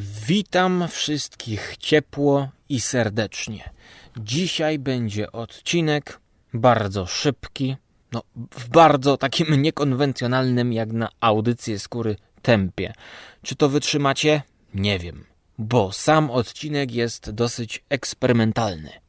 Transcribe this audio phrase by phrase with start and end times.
[0.00, 3.70] Witam wszystkich ciepło i serdecznie.
[4.16, 6.20] Dzisiaj będzie odcinek
[6.54, 7.76] bardzo szybki,
[8.12, 12.92] no w bardzo takim niekonwencjonalnym jak na audycję skóry tempie.
[13.42, 14.42] Czy to wytrzymacie?
[14.74, 15.24] Nie wiem,
[15.58, 19.01] bo sam odcinek jest dosyć eksperymentalny.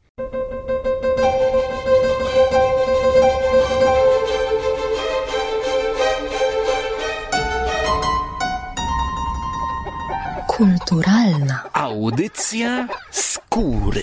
[10.56, 11.70] Kulturalna.
[11.72, 14.02] Audycja skóry.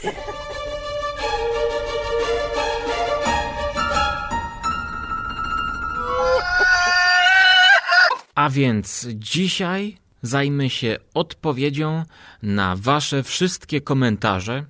[8.36, 12.04] A więc dzisiaj zajmę się odpowiedzią
[12.44, 14.66] na Wasze wszystkie komentarze,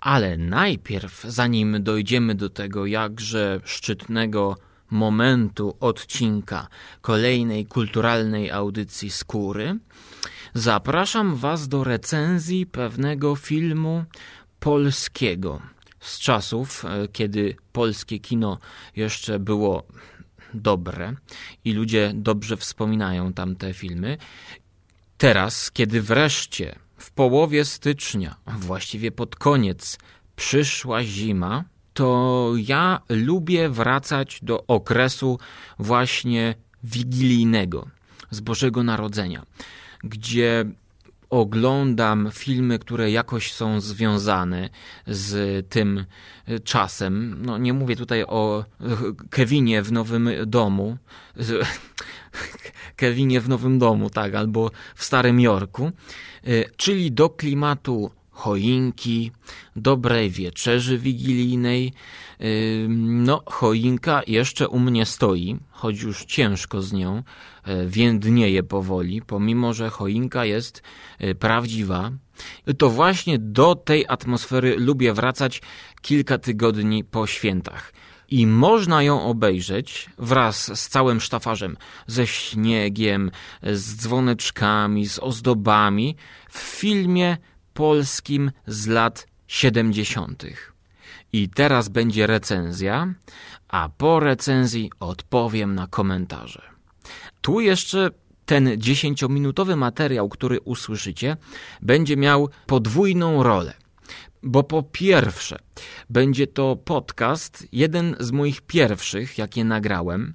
[0.00, 4.56] ale najpierw, zanim dojdziemy do tego jakże szczytnego
[4.90, 6.68] momentu odcinka
[7.00, 9.78] kolejnej kulturalnej audycji skóry,
[10.54, 14.04] zapraszam Was do recenzji pewnego filmu
[14.60, 15.60] polskiego
[16.00, 18.58] z czasów, e, kiedy polskie kino
[18.96, 19.86] jeszcze było
[20.54, 21.14] dobre
[21.64, 24.18] i ludzie dobrze wspominają tamte filmy.
[25.18, 29.98] Teraz, kiedy wreszcie w połowie stycznia, właściwie pod koniec,
[30.36, 35.38] przyszła zima, to ja lubię wracać do okresu
[35.78, 37.88] właśnie wigilijnego
[38.30, 39.42] z Bożego Narodzenia,
[40.04, 40.64] gdzie
[41.30, 44.68] oglądam filmy, które jakoś są związane
[45.06, 46.04] z tym
[46.64, 47.36] czasem.
[47.42, 48.64] No, nie mówię tutaj o
[49.30, 50.96] Kevinie w Nowym Domu.
[52.96, 55.92] Kevinie w Nowym Domu, tak, albo w Starym Jorku,
[56.76, 58.10] czyli do klimatu
[58.40, 59.32] choinki,
[59.76, 61.92] dobrej wieczerzy wigilijnej.
[62.98, 67.22] No, choinka jeszcze u mnie stoi, choć już ciężko z nią,
[67.86, 70.82] więdnieje powoli, pomimo że choinka jest
[71.38, 72.10] prawdziwa.
[72.78, 75.62] To właśnie do tej atmosfery lubię wracać
[76.02, 77.92] kilka tygodni po świętach.
[78.32, 83.30] I można ją obejrzeć wraz z całym sztafarzem, ze śniegiem,
[83.62, 86.16] z dzwoneczkami, z ozdobami
[86.50, 87.36] w filmie
[87.80, 90.44] polskim z lat 70.
[91.32, 93.14] I teraz będzie recenzja,
[93.68, 96.62] a po recenzji odpowiem na komentarze.
[97.40, 98.10] Tu jeszcze
[98.46, 101.36] ten dziesięciominutowy materiał, który usłyszycie,
[101.82, 103.74] będzie miał podwójną rolę.
[104.42, 105.58] Bo po pierwsze,
[106.10, 110.34] będzie to podcast, jeden z moich pierwszych, jakie nagrałem.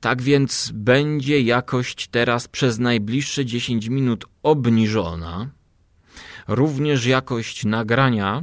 [0.00, 5.61] Tak więc będzie jakość teraz przez najbliższe 10 minut obniżona.
[6.48, 8.42] Również jakość nagrania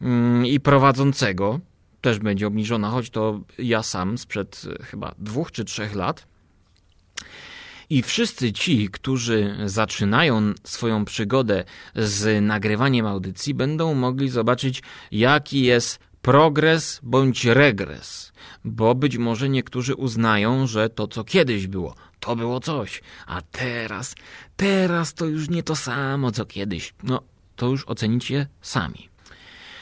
[0.00, 1.60] mm, i prowadzącego
[2.00, 6.26] też będzie obniżona, choć to ja sam sprzed chyba dwóch czy trzech lat.
[7.90, 11.64] I wszyscy ci, którzy zaczynają swoją przygodę
[11.96, 18.31] z nagrywaniem audycji, będą mogli zobaczyć, jaki jest progres bądź regres,
[18.64, 24.14] bo być może niektórzy uznają, że to, co kiedyś było, to było coś, a teraz,
[24.56, 26.94] teraz to już nie to samo, co kiedyś.
[27.02, 27.22] No,
[27.56, 29.08] to już ocenicie sami.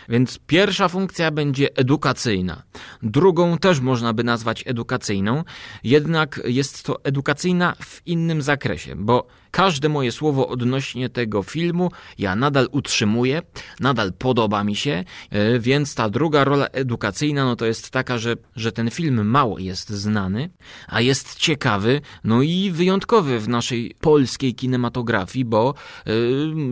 [0.08, 2.62] Więc pierwsza funkcja będzie edukacyjna.
[3.02, 5.44] Drugą też można by nazwać edukacyjną,
[5.84, 12.37] jednak jest to edukacyjna w innym zakresie, bo każde moje słowo odnośnie tego filmu ja
[12.37, 13.43] nadal utrzymuję,
[13.81, 18.37] nadal podoba mi się, e, więc ta druga rola edukacyjna no to jest taka, że,
[18.56, 20.50] że ten film mało jest znany,
[20.88, 25.75] a jest ciekawy, no i wyjątkowy w naszej polskiej kinematografii, bo
[26.06, 26.15] yy,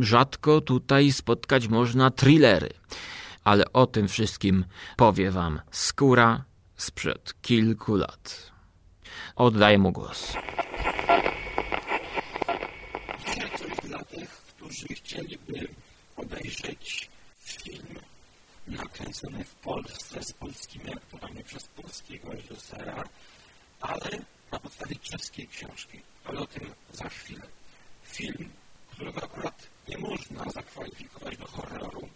[0.00, 2.68] rzadko tutaj spotkać można thrillery
[3.48, 4.64] ale o tym wszystkim
[4.96, 6.44] powie wam skóra
[6.76, 8.52] sprzed kilku lat.
[9.36, 10.32] Oddaję mu głos.
[13.26, 15.68] Dzisiaj coś dla tych, którzy chcieliby
[16.38, 17.08] obejrzeć
[17.40, 17.98] film
[18.66, 23.04] nakręcony w Polsce z polskimi aktorami przez polskiego reżysera,
[23.80, 24.10] ale
[24.52, 26.00] na podstawie czeskiej książki.
[26.24, 27.46] Ale o tym za chwilę.
[28.02, 28.50] Film,
[28.90, 32.08] którego akurat nie można zakwalifikować do horroru,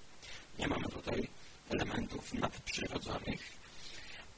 [0.58, 1.28] nie mamy tutaj
[1.70, 3.52] elementów nadprzyrodzonych,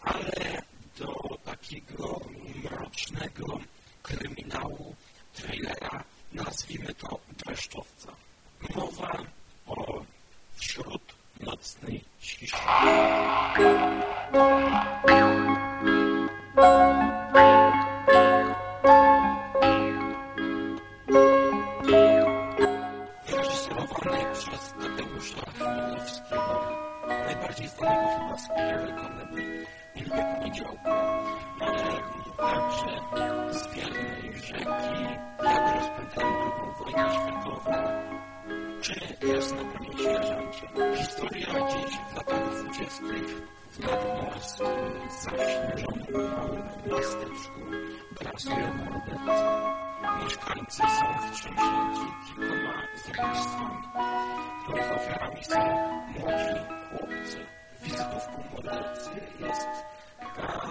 [0.01, 0.63] ale
[0.99, 2.21] do takiego
[2.63, 3.61] mrocznego
[4.03, 4.97] kryminału
[5.35, 8.17] trailera nazwijmy to dreszczowca.
[8.75, 9.25] Mowa
[27.55, 30.89] najbardziej znanego chyba z komedii Wielkie Poniedziałku,
[39.25, 40.69] na pewno sierżancie.
[40.97, 44.67] Historia dziś w latach dwudziestych w nadmorskim,
[45.23, 47.61] zaśnieżonym małym miasteczku
[48.21, 49.45] grasują mordercy.
[50.25, 53.89] Mieszkańcy są wstrząśnięci kilkoma zabójstwami,
[54.63, 55.61] których ofiarami są
[56.19, 56.55] młodzi
[56.91, 57.47] chłopcy.
[57.83, 59.11] Wizytówką mordercy
[59.41, 59.69] jest
[60.21, 60.71] taka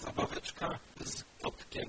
[0.00, 1.88] zabaweczka z kotkiem,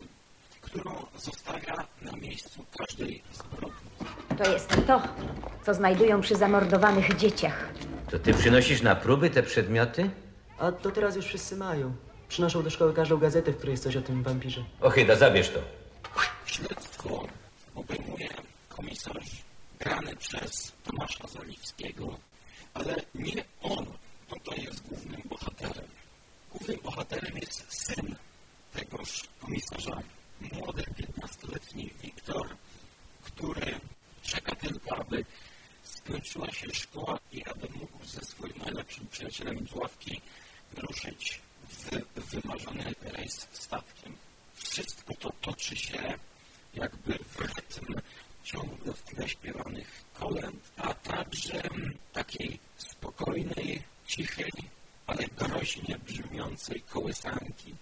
[0.61, 3.88] którą zostawia na miejscu każdej zbrodni.
[4.37, 5.01] To jest to,
[5.65, 7.69] co znajdują przy zamordowanych dzieciach.
[8.11, 10.09] To ty przynosisz na próby te przedmioty?
[10.59, 11.93] A to teraz już wszyscy mają.
[12.29, 14.63] Przynoszą do szkoły każdą gazetę, w której jest coś o tym wampirze.
[14.81, 15.59] Ochyda, zabierz to.
[16.45, 17.27] Śledztwo
[17.75, 18.27] obejmuje
[18.69, 19.43] komisarz
[19.79, 22.17] grany przez Tomasza Zaliwskiego,
[22.73, 23.85] ale nie on
[24.29, 25.87] tutaj jest głównym bohaterem.
[26.51, 28.15] Głównym bohaterem jest syn
[28.73, 29.97] tegoż komisarza,
[30.41, 32.47] młody, 15-letni Wiktor,
[33.39, 33.79] który
[34.23, 35.25] czeka tylko, aby
[35.83, 40.21] skończyła się szkoła i aby mógł ze swoim najlepszym przyjacielem z ławki
[40.73, 44.17] wyruszyć w wymarzony rejs statkiem.
[44.53, 46.13] Wszystko to toczy się
[46.73, 47.95] jakby w rytm
[48.43, 51.61] ciągle w tle śpiewanych kolęd, a także
[52.13, 54.51] takiej spokojnej, cichej,
[55.07, 57.75] ale groźnie brzmiącej kołysanki,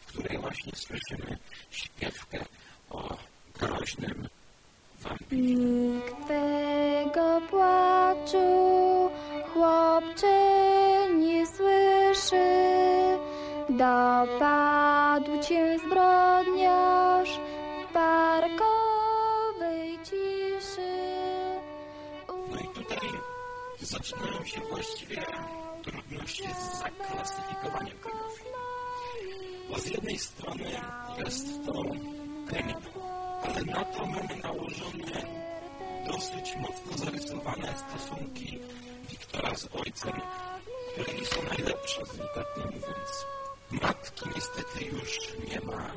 [0.00, 1.38] w której właśnie słyszymy
[1.70, 2.44] śpiewkę
[2.90, 3.18] o
[3.54, 4.28] groźnym.
[5.32, 9.10] Nikt tego płaczu,
[9.52, 10.36] chłopcze,
[11.18, 12.44] nie słyszy.
[13.68, 17.40] Dopadł cię zbrodniarz
[17.88, 18.78] w parkowej
[20.04, 20.94] ciszy.
[22.28, 23.08] No i tutaj
[23.80, 25.22] zaczynają się właściwie
[25.82, 28.24] trudności z zaklasyfikowaniem filmu.
[29.70, 30.64] Bo z jednej strony
[31.24, 31.72] jest to
[32.46, 33.03] kryminał,
[33.44, 35.44] ale na to mamy nałożone
[36.06, 38.58] dosyć mocno zarysowane stosunki
[39.10, 40.20] Wiktora z ojcem,
[40.92, 43.26] które nie są najlepsze, delikatnie mówiąc.
[43.70, 45.18] Matki niestety już
[45.50, 45.92] nie ma.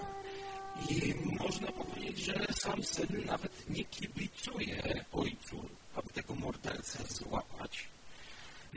[0.89, 1.13] I
[1.43, 7.87] można powiedzieć, że sam syn nawet nie kibicuje ojcu, aby tego mordercę złapać.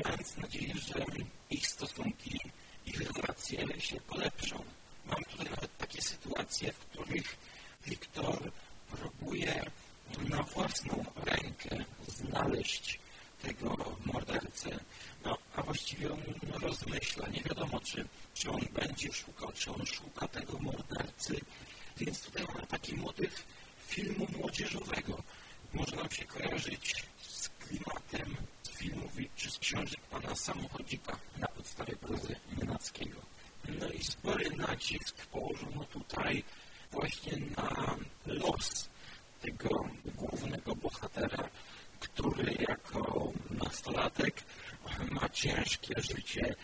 [0.05, 1.05] Mając nadzieję, że
[1.51, 2.41] ich stosunki,
[2.87, 4.65] ich relacje się polepszą.
[5.07, 7.37] Mam tutaj nawet takie sytuacje, w których
[7.87, 8.53] Wiktor
[8.91, 9.71] próbuje
[10.29, 12.99] na własną rękę znaleźć
[13.43, 14.81] tego mordercę.
[15.25, 16.23] No, a właściwie on
[16.53, 17.29] rozmyśla.
[17.29, 21.41] Nie wiadomo, czy, czy on będzie szukał, czy on szuka tego mordercy.
[21.97, 23.45] Więc tutaj mamy taki motyw
[23.87, 25.23] filmu młodzieżowego.
[25.73, 31.97] Może nam się kojarzyć z klimatem z filmów czy z książek pana samochodzika na podstawie
[31.97, 33.21] prozy Nienackiego.
[33.69, 36.45] No i spory nacisk położono tutaj
[36.91, 37.97] właśnie na
[38.27, 38.89] los
[39.43, 41.49] tego głównego bohatera,
[42.01, 44.43] który jako nastolatek
[45.11, 46.55] ma ciężkie życie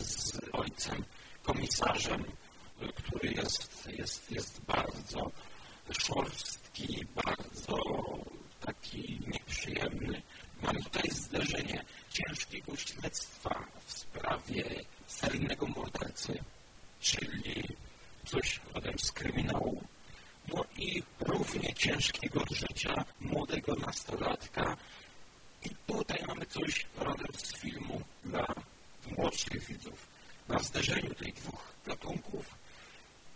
[0.00, 1.04] z ojcem
[1.42, 2.24] komisarzem,
[2.94, 5.30] który jest, jest, jest bardzo
[5.98, 7.78] szorstki, bardzo
[8.60, 10.22] taki nieprzyjemny.
[10.62, 14.64] Mamy tutaj zderzenie ciężkiego śledztwa w sprawie
[15.06, 16.38] seryjnego mordercy,
[17.00, 17.76] czyli
[18.26, 19.82] coś rodem z kryminału.
[20.48, 24.76] No i równie ciężkiego życia młodego nastolatka.
[25.64, 28.46] I tutaj mamy coś rodem z filmu dla
[29.16, 30.06] młodszych widzów.
[30.48, 32.54] Na zderzeniu tych dwóch gatunków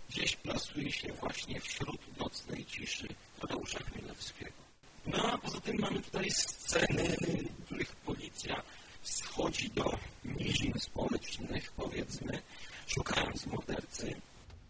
[0.08, 3.08] gdzieś plasuje się właśnie wśród nocnej ciszy
[3.40, 4.64] Tadeusza Chmielewskiego.
[5.06, 7.16] No a poza tym mamy tutaj sceny,
[7.58, 8.62] w których policja
[9.02, 12.42] schodzi do nizin społecznych, powiedzmy,
[12.86, 14.14] szukając mordercy.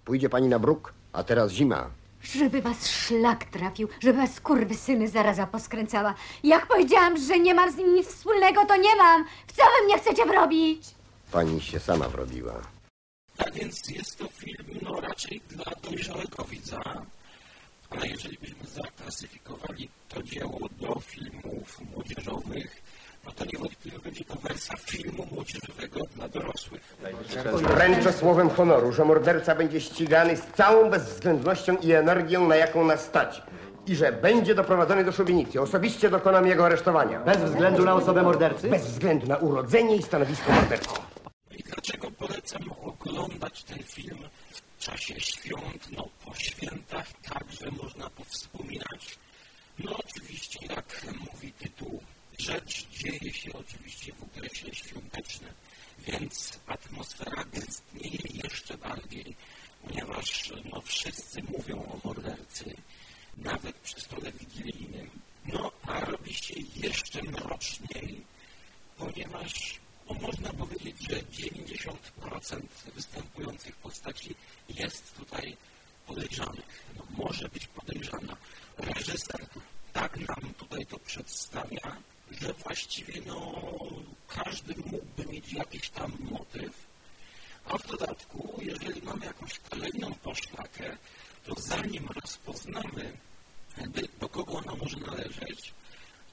[0.05, 1.91] Pójdzie pani na bruk, a teraz zima.
[2.23, 4.41] Żeby was szlak trafił, żeby was
[4.81, 6.15] syny zaraza poskręcała.
[6.45, 9.25] Jak powiedziałam, że nie mam z nim nic wspólnego, to nie mam.
[9.47, 10.83] W co wy mnie chcecie wrobić?
[11.33, 12.55] Pani się sama wrobiła.
[13.37, 16.83] Tak więc jest to film no, raczej dla dojrzałego widza,
[17.91, 22.83] ale jeżeli byśmy zaklasyfikowali to dzieło do filmów młodzieżowych,
[23.27, 26.97] no to niewątpliwie będzie to wersja filmu młodzieżowego dla dorosłych.
[27.63, 33.01] Wręczę słowem honoru, że morderca będzie ścigany z całą bezwzględnością i energią, na jaką nas
[33.01, 33.43] stać.
[33.87, 35.61] I że będzie doprowadzony do szubienicy.
[35.61, 37.21] Osobiście dokonam jego aresztowania.
[37.21, 38.69] Bez względu na osobę mordercy?
[38.69, 40.95] Bez względu na urodzenie i stanowisko mordercy.
[41.51, 44.19] I dlaczego polecam oglądać ten film
[44.51, 45.89] w czasie świąt?
[45.97, 49.19] No po świętach także można powspominać.
[49.79, 50.87] No oczywiście, jak
[51.33, 52.03] mówi tytuł,
[52.39, 55.53] rzecz dzieje się oczywiście w okresie świątecznym,
[55.99, 59.37] więc atmosfera gęstnieje jeszcze bardziej,
[59.83, 62.77] ponieważ no, wszyscy mówią o mordercy,
[63.37, 65.11] nawet przy stole wigilijnym.
[65.53, 68.25] No, a robi się jeszcze mroczniej,
[68.99, 71.95] ponieważ no, można powiedzieć, że 90%
[72.95, 74.35] występujących postaci
[74.69, 75.57] jest tutaj
[76.07, 76.85] podejrzanych.
[76.97, 78.37] No, może być podejrzana.
[78.79, 79.47] Reżyser
[79.93, 81.97] tak nam tutaj to przedstawia,
[82.31, 83.63] że właściwie no,
[84.29, 86.87] każdy mógłby mieć jakiś tam motyw,
[87.65, 90.97] a w dodatku, jeżeli mamy jakąś kolejną poszlakę,
[91.45, 93.13] to zanim rozpoznamy,
[94.21, 95.75] do kogo ona może należeć,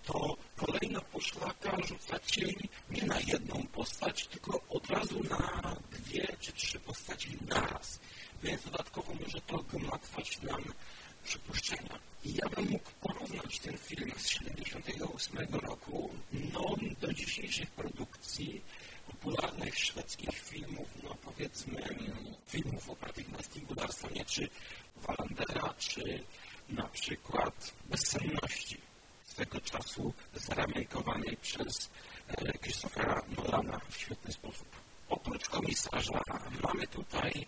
[0.04, 2.56] to kolejna poszlaka rzuca cień
[2.90, 8.00] nie na jedną postać, tylko od razu na dwie czy trzy postaci naraz.
[8.44, 10.64] Więc dodatkowo może to gmatwać nam
[11.24, 12.11] przypuszczenia.
[12.24, 16.10] I ja bym mógł porównać ten film z 1978 roku
[16.54, 18.62] no, do dzisiejszych produkcji
[19.08, 21.82] popularnych szwedzkich filmów, no powiedzmy
[22.48, 24.50] filmów opartych na Stingularstwie, czy
[24.96, 26.24] Walandera, czy
[26.70, 28.78] na przykład Bezsenności
[29.25, 31.90] swego czasu zaramejkowanej przez
[32.28, 34.68] e, Christophera Nolana w świetny sposób.
[35.10, 36.22] Oprócz komisarza
[36.63, 37.48] mamy tutaj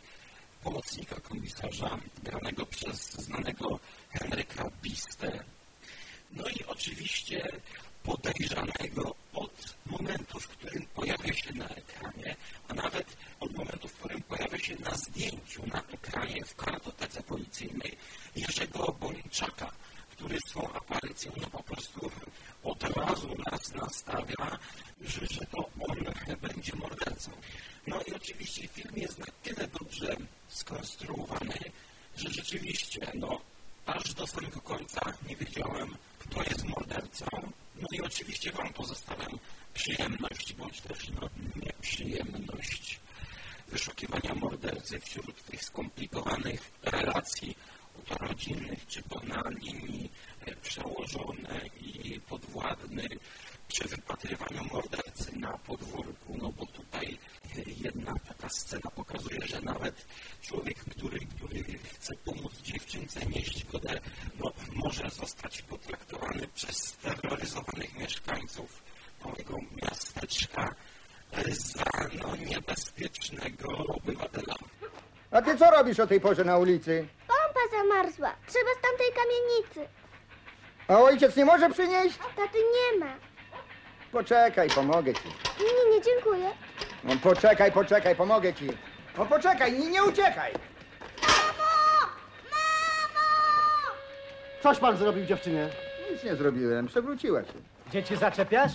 [0.64, 3.80] pomocnika komisarza granego przez znanego
[4.14, 5.44] Henryka Biste.
[6.32, 7.48] No i oczywiście
[8.04, 12.36] podejrzanego od momentu, w którym pojawia się na ekranie,
[12.68, 17.98] a nawet od momentu, w którym pojawia się na zdjęciu na ekranie w kartotece policyjnej
[18.36, 19.72] Jerzego Bończaka,
[20.12, 22.12] który swą aparycją no po prostu
[22.64, 24.60] od razu nas nastawia,
[25.02, 25.98] że, że to on
[26.42, 27.32] będzie mordercą.
[27.88, 30.16] No i oczywiście film jest na tyle dobrze
[30.50, 31.60] skonstruowany,
[32.18, 33.42] że rzeczywiście, no,
[33.86, 37.26] aż do samego końca nie wiedziałem, kto jest mordercą.
[37.76, 39.40] No i oczywiście Wam pozostawiam
[39.74, 43.00] przyjemność, bądź też no, nieprzyjemność
[43.68, 47.56] wyszukiwania mordercy wśród tych skomplikowanych relacji
[48.10, 50.12] rodzinnych, czy to na linii
[50.62, 53.08] przełożone i podwładny,
[53.68, 57.18] czy wypatrywaniu mordercy na podwórku, no bo tutaj
[57.78, 60.06] jedna taka scena pokazuje, że nawet
[60.42, 64.02] człowiek, który, który chce pomóc dziewczynce nieść wodę,
[64.40, 68.84] no, może zostać potraktowany przez steroryzowanych mieszkańców
[69.26, 70.76] małego miasteczka
[71.52, 74.56] za no, niebezpiecznego obywatela.
[75.32, 77.08] A ty co robisz o tej porze na ulicy?
[77.28, 78.36] Pompa zamarzła.
[78.48, 79.94] Trzeba z tamtej kamienicy.
[80.88, 82.18] A ojciec nie może przynieść?
[82.36, 83.14] Taty nie ma.
[84.12, 85.28] Poczekaj, pomogę ci.
[85.60, 86.50] Nie, nie, dziękuję.
[87.04, 88.68] No, poczekaj, poczekaj, pomogę ci.
[89.18, 90.54] No poczekaj, nie, nie uciekaj.
[94.64, 95.70] Coś pan zrobił dziewczynie?
[96.12, 97.54] Nic nie zrobiłem, przewróciła się.
[97.92, 98.72] Dzieci zaczepiasz?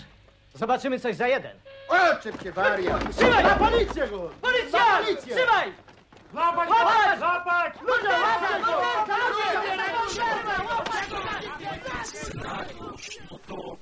[0.55, 1.57] Zobaczymy coś za jeden.
[1.89, 3.17] Oczep się, wariat.
[3.17, 3.45] Trzymaj!
[3.45, 4.31] Na policję go!
[4.41, 4.79] Policja!
[4.79, 5.37] Na policję!
[5.37, 5.88] Trzymaj!
[6.33, 6.69] Złapać!
[6.69, 7.19] Złapać!
[7.19, 7.73] Złapać!
[7.83, 8.83] Ludzie, łapać go!
[12.05, 13.77] Scenariusz, no to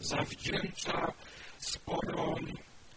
[0.00, 1.12] zawdzięcza
[1.58, 2.34] sporo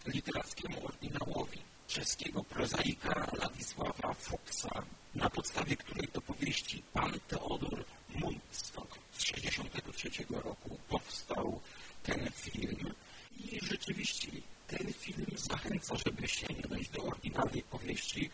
[0.06, 1.58] literackiemu oryginałowi
[1.88, 4.82] czeskiego prozaika Ladisława Fuksa,
[5.14, 7.84] na podstawie której to powieści pan Teodor
[8.14, 11.60] Mundstock z 1963 roku powstał
[12.02, 12.94] ten film.
[13.36, 14.28] I rzeczywiście
[14.66, 18.30] ten film zachęca, żeby sięgnąć do oryginalnej powieści,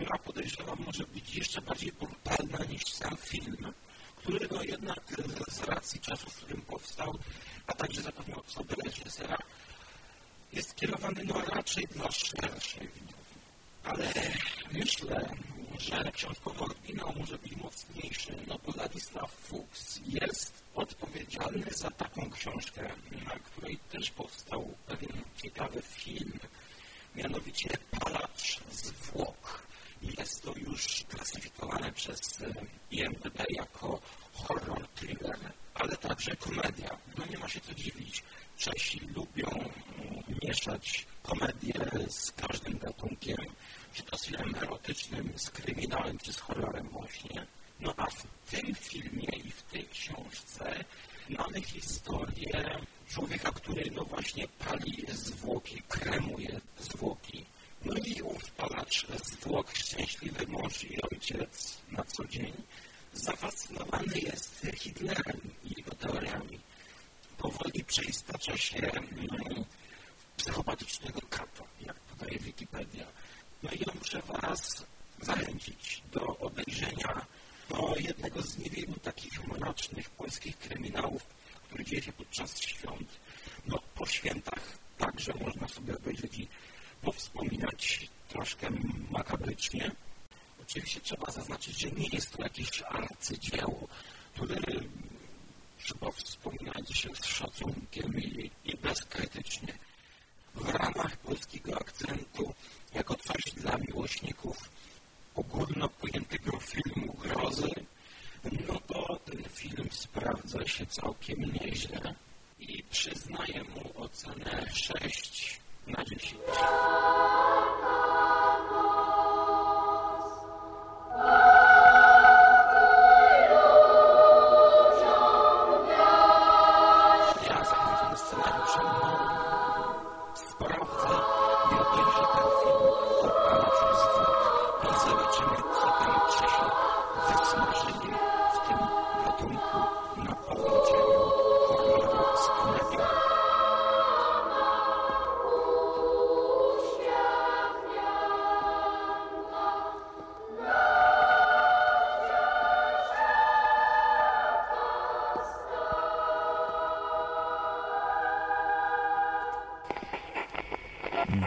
[0.00, 3.72] która podejrzewam może być jeszcze bardziej brutalna niż sam film,
[4.16, 5.00] który no jednak
[5.48, 7.18] z racji czasu, w którym powstał,
[7.66, 9.38] a także zapewne osoby reżysera,
[10.52, 13.40] jest kierowany no raczej dla szerszej widowni.
[13.84, 14.12] Ale
[14.72, 15.30] myślę,
[15.78, 22.90] że książkowy oryginał może być mocniejszy, no bo Ladisław Fuchs jest odpowiedzialny za taką książkę,
[23.24, 26.40] na której też powstał pewien ciekawy film,
[27.14, 29.69] mianowicie Palacz zwłok.
[30.02, 32.38] Jest to już klasyfikowane przez
[32.90, 34.00] IMDb jako
[34.32, 35.38] horror thriller,
[35.74, 36.98] ale także komedia.
[37.18, 38.22] No nie ma się co dziwić.
[38.56, 39.70] Czesi lubią
[40.42, 41.74] mieszać komedię
[42.08, 43.36] z każdym gatunkiem,
[43.92, 47.46] czy to z filmem erotycznym, z kryminałem, czy z horrorem właśnie.
[47.80, 50.84] No a w tym filmie i w tej książce
[51.28, 52.78] mamy historię
[53.08, 57.44] człowieka, który no właśnie pali zwłoki, kremuje zwłoki.
[57.90, 62.52] No i ów palacz zwłok, szczęśliwy mąż i ojciec na co dzień,
[63.12, 66.60] zafascynowany jest Hitlerem i jego teoriami.
[67.38, 68.90] Powoli przeistacza się
[70.36, 73.06] psychopatycznego kata, jak podaje Wikipedia.
[73.62, 74.84] No i ja muszę Was
[75.20, 77.26] zachęcić do obejrzenia
[77.70, 81.22] no, jednego z niewielu takich mrocznych polskich kryminałów,
[81.64, 83.08] który dzieje się podczas świąt.
[83.66, 86.48] No, po świętach także można sobie obejrzeć i
[87.02, 88.68] powspominać troszkę
[89.10, 89.90] makabrycznie.
[90.62, 92.08] Oczywiście trzeba zaznaczyć, że nie
[92.60, 92.89] jest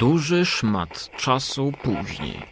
[0.03, 2.45] Duży szmat czasu później.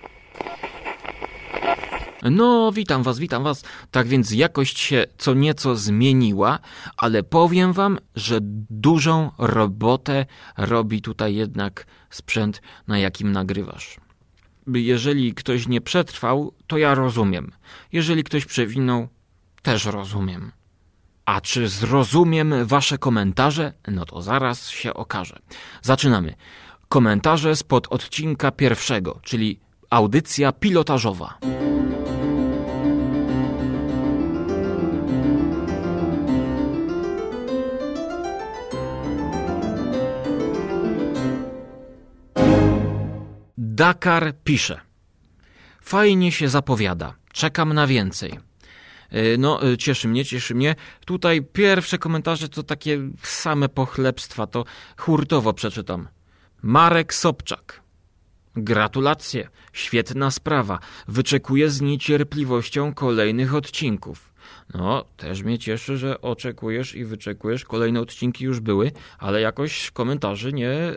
[2.24, 3.64] No, witam was, witam was.
[3.92, 6.60] Tak więc jakość się co nieco zmieniła,
[6.98, 8.40] ale powiem wam, że
[8.70, 10.26] dużą robotę
[10.58, 13.98] robi tutaj jednak sprzęt, na jakim nagrywasz.
[14.68, 17.52] Jeżeli ktoś nie przetrwał, to ja rozumiem.
[17.92, 19.08] Jeżeli ktoś przewinął,
[19.62, 20.52] też rozumiem.
[21.26, 23.74] A czy zrozumiem wasze komentarze?
[23.88, 25.40] No to zaraz się okaże.
[25.82, 26.36] Zaczynamy.
[26.92, 31.38] Komentarze spod odcinka pierwszego, czyli audycja pilotażowa.
[43.58, 44.80] Dakar pisze.
[45.82, 47.16] Fajnie się zapowiada.
[47.34, 48.40] Czekam na więcej.
[49.10, 50.76] E, No, e, cieszy mnie, cieszy mnie.
[51.06, 54.66] Tutaj pierwsze komentarze to takie same pochlebstwa, to
[54.98, 56.08] hurtowo przeczytam.
[56.64, 57.82] Marek Sobczak.
[58.56, 60.80] Gratulacje, świetna sprawa.
[61.08, 64.34] Wyczekuję z niecierpliwością kolejnych odcinków.
[64.74, 67.66] No, też mnie cieszy, że oczekujesz i wyczekujesz.
[67.66, 70.96] Kolejne odcinki już były, ale jakoś komentarzy nie, e,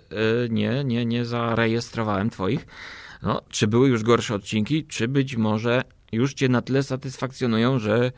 [0.51, 2.67] nie, nie, nie zarejestrowałem twoich.
[3.23, 8.13] No, czy były już gorsze odcinki, czy być może już cię na tyle satysfakcjonują, że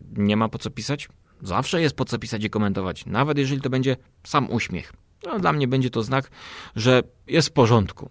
[0.00, 1.08] nie ma po co pisać?
[1.42, 4.92] Zawsze jest po co pisać i komentować, nawet jeżeli to będzie sam uśmiech.
[5.26, 6.30] No, dla mnie będzie to znak,
[6.76, 8.10] że jest w porządku.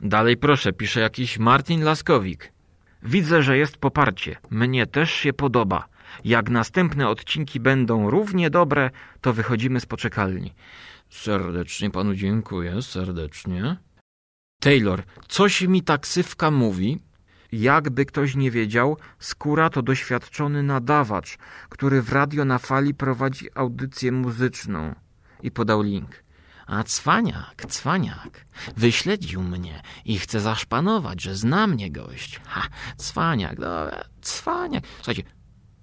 [0.00, 2.52] Dalej proszę, pisze jakiś Martin Laskowik.
[3.02, 4.36] Widzę, że jest poparcie.
[4.50, 5.88] Mnie też się podoba.
[6.24, 8.90] Jak następne odcinki będą równie dobre,
[9.20, 10.54] to wychodzimy z poczekalni.
[11.10, 13.76] Serdecznie panu dziękuję, serdecznie.
[14.60, 16.98] Taylor, coś mi taksywka mówi.
[17.52, 21.38] Jakby ktoś nie wiedział, Skóra to doświadczony nadawacz,
[21.68, 24.94] który w radio na fali prowadzi audycję muzyczną.
[25.42, 26.24] I podał link.
[26.66, 32.40] A cwaniak, cwaniak, wyśledził mnie i chce zaszpanować, że zna mnie gość.
[32.46, 32.62] Ha,
[32.96, 34.84] cwaniak, dobra, cwaniak.
[34.96, 35.22] Słuchajcie,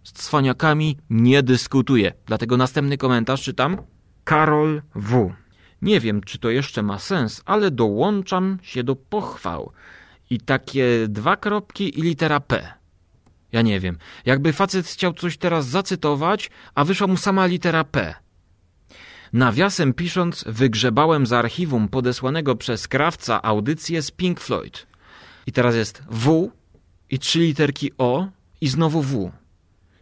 [0.03, 3.77] z cwaniakami nie dyskutuję, dlatego następny komentarz czytam.
[4.23, 5.33] Karol W.
[5.81, 9.71] Nie wiem, czy to jeszcze ma sens, ale dołączam się do pochwał.
[10.29, 12.73] I takie dwa kropki i litera P.
[13.51, 13.97] Ja nie wiem.
[14.25, 18.15] Jakby facet chciał coś teraz zacytować, a wyszła mu sama litera P.
[19.33, 24.87] Nawiasem pisząc, wygrzebałem z archiwum podesłanego przez krawca audycję z Pink Floyd.
[25.47, 26.51] I teraz jest W
[27.09, 28.27] i trzy literki O
[28.61, 29.31] i znowu W.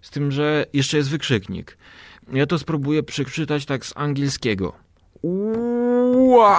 [0.01, 1.77] Z tym, że jeszcze jest wykrzyknik.
[2.33, 4.73] Ja to spróbuję przeczytać tak z angielskiego.
[5.23, 6.55] Wow!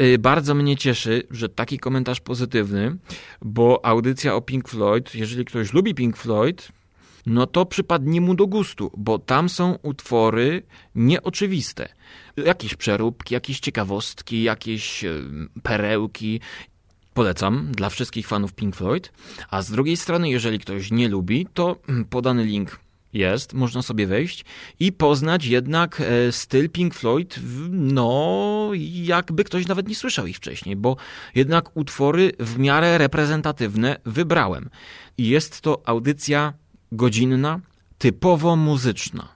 [0.00, 2.96] Y, Bardzo mnie cieszy, że taki komentarz pozytywny,
[3.42, 6.68] bo audycja o Pink Floyd, jeżeli ktoś lubi Pink Floyd,
[7.26, 10.62] no to przypadnie mu do gustu, bo tam są utwory
[10.94, 11.88] nieoczywiste.
[12.36, 15.14] Jakieś przeróbki, jakieś ciekawostki, jakieś e,
[15.62, 16.40] perełki.
[17.14, 19.12] Polecam dla wszystkich fanów Pink Floyd.
[19.50, 22.80] A z drugiej strony, jeżeli ktoś nie lubi, to mm, podany link
[23.12, 24.44] jest, można sobie wejść
[24.80, 30.76] i poznać jednak e, styl Pink Floyd, no jakby ktoś nawet nie słyszał ich wcześniej,
[30.76, 30.96] bo
[31.34, 34.70] jednak utwory w miarę reprezentatywne wybrałem.
[35.18, 36.52] I jest to audycja
[36.96, 37.60] godzinna,
[37.98, 39.28] typowo muzyczna.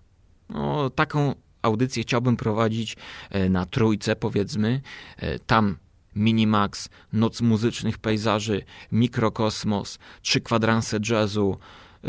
[0.49, 2.97] No, taką audycję chciałbym prowadzić
[3.31, 4.81] e, na trójce, powiedzmy.
[5.16, 5.77] E, Tam
[6.16, 11.59] Minimax, Noc Muzycznych Pejzaży, Mikrokosmos, Trzy Kwadranse Jazzu,
[12.05, 12.09] e,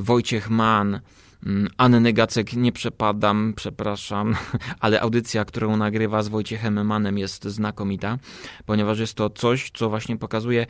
[0.00, 1.00] Wojciech Mann,
[1.46, 4.34] mm, Anny Gacek nie przepadam, przepraszam,
[4.80, 8.18] ale audycja, którą nagrywa z Wojciechem Manem jest znakomita,
[8.66, 10.66] ponieważ jest to coś, co właśnie pokazuje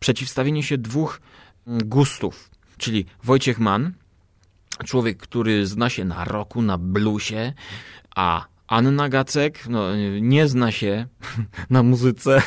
[0.00, 1.20] przeciwstawienie się dwóch
[1.66, 3.92] mm, gustów, czyli Wojciech Mann,
[4.84, 7.52] człowiek, który zna się na roku, na bluesie,
[8.16, 11.06] a Anna Gacek no, nie zna się
[11.70, 12.42] na muzyce,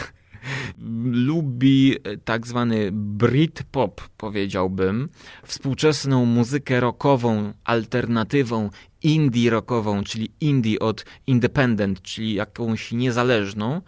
[1.12, 5.10] lubi tak zwany Britpop, powiedziałbym,
[5.46, 8.70] współczesną muzykę rockową, alternatywą,
[9.04, 13.82] indie rockową, czyli indie od independent, czyli jakąś niezależną.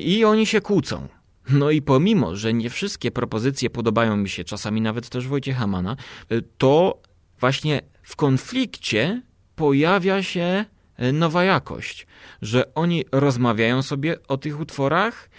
[0.00, 1.08] I oni się kłócą.
[1.50, 5.96] No i pomimo, że nie wszystkie propozycje podobają mi się, czasami nawet też Wojciecha Mana,
[6.30, 7.02] e, to
[7.40, 9.22] właśnie w konflikcie
[9.56, 10.64] pojawia się
[10.96, 12.06] e, nowa jakość,
[12.42, 15.30] że oni rozmawiają sobie o tych utworach,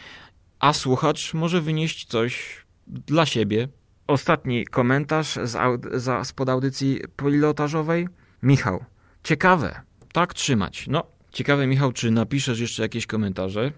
[0.60, 3.68] a słuchacz może wynieść coś dla siebie.
[4.08, 8.08] Ostatni komentarz z, aud- spod audycji pilotażowej.
[8.44, 8.84] Michał,
[9.24, 9.82] ciekawe,
[10.14, 10.86] tak trzymać.
[10.88, 13.72] No, ciekawe Michał, czy napiszesz jeszcze jakieś komentarze?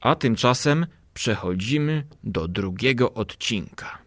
[0.00, 3.98] A tymczasem przechodzimy do drugiego odcinka.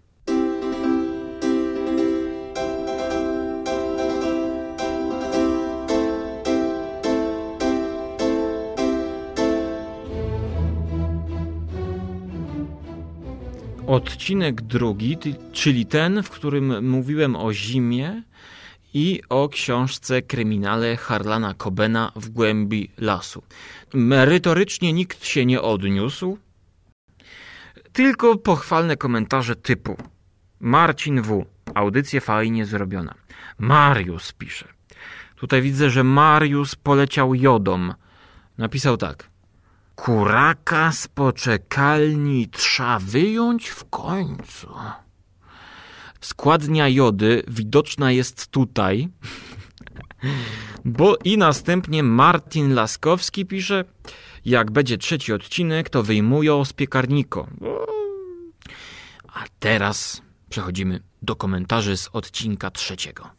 [13.88, 15.18] Odcinek drugi,
[15.52, 18.24] czyli ten, w którym mówiłem o zimie
[18.94, 23.44] i o książce kryminale Harlana Cobena w głębi lasu.
[23.94, 26.38] Merytorycznie nikt się nie odniósł,
[27.93, 29.97] tylko pochwalne komentarze typu
[30.60, 31.45] Marcin W.
[31.73, 33.15] Audycja fajnie zrobiona.
[33.58, 34.67] Mariusz pisze.
[35.36, 37.93] Tutaj widzę, że Mariusz poleciał jodą.
[38.58, 39.29] Napisał tak.
[39.95, 44.69] Kuraka z poczekalni trza wyjąć w końcu.
[46.21, 49.10] Składnia jody widoczna jest tutaj.
[50.86, 53.86] Bo i następnie Martin Laskowski pisze,
[54.45, 57.47] jak będzie trzeci odcinek, to wyjmują z piekarniko.
[59.34, 63.29] A teraz przechodzimy do komentarzy z odcinka trzeciego.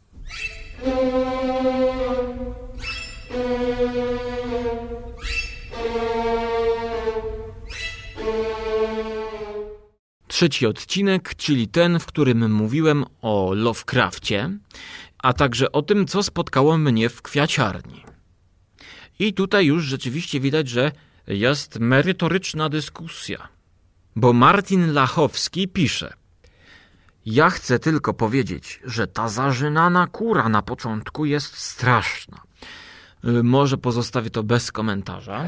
[10.27, 14.49] Trzeci odcinek, czyli ten, w którym mówiłem o Lovecraftie,
[15.17, 18.14] a także o tym, co spotkało mnie w kwiaciarni.
[19.19, 20.91] I tutaj już rzeczywiście widać, że
[21.27, 23.47] jest merytoryczna dyskusja.
[24.15, 26.13] Bo Martin Lachowski pisze:
[27.25, 32.41] Ja chcę tylko powiedzieć, że ta zażynana kura na początku jest straszna.
[33.25, 35.47] Y, Może pozostawię to bez komentarza.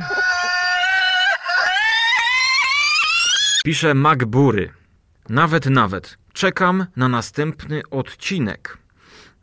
[3.65, 4.73] Pisze Magbury.
[5.29, 6.17] Nawet, nawet.
[6.33, 8.77] Czekam na następny odcinek.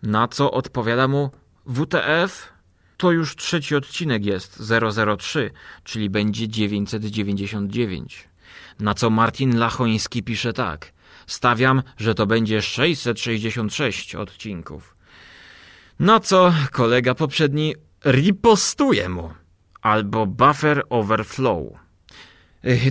[0.02, 1.30] Na co odpowiada mu
[1.66, 2.53] WTF?
[2.96, 4.62] To już trzeci odcinek jest
[5.18, 5.50] 003,
[5.84, 8.28] czyli będzie 999.
[8.80, 10.92] Na co Martin Lachoński pisze tak.
[11.26, 14.96] Stawiam, że to będzie 666 odcinków.
[15.98, 19.30] Na co kolega poprzedni ripostuje mu.
[19.82, 21.62] Albo buffer overflow.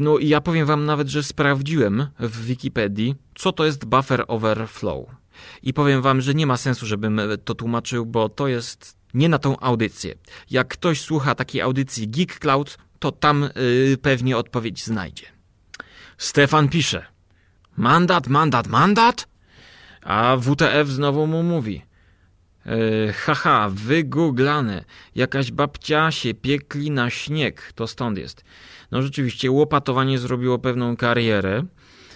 [0.02, 5.06] No i ja powiem wam nawet, że sprawdziłem w Wikipedii, co to jest buffer overflow.
[5.64, 9.40] I powiem wam, że nie ma sensu, żebym to tłumaczył, bo to jest nie na
[9.40, 10.16] tą audycję.
[10.52, 15.26] Jak ktoś słucha takiej audycji Geek Cloud, to tam yy, pewnie odpowiedź znajdzie.
[16.18, 17.06] Stefan pisze.
[17.78, 19.28] Mandat, mandat, mandat?
[20.02, 21.82] A WTF znowu mu mówi.
[22.66, 24.86] E, haha, wygooglane.
[25.16, 27.74] Jakaś babcia się piekli na śnieg.
[27.76, 28.44] To stąd jest.
[28.92, 31.64] No rzeczywiście, łopatowanie zrobiło pewną karierę.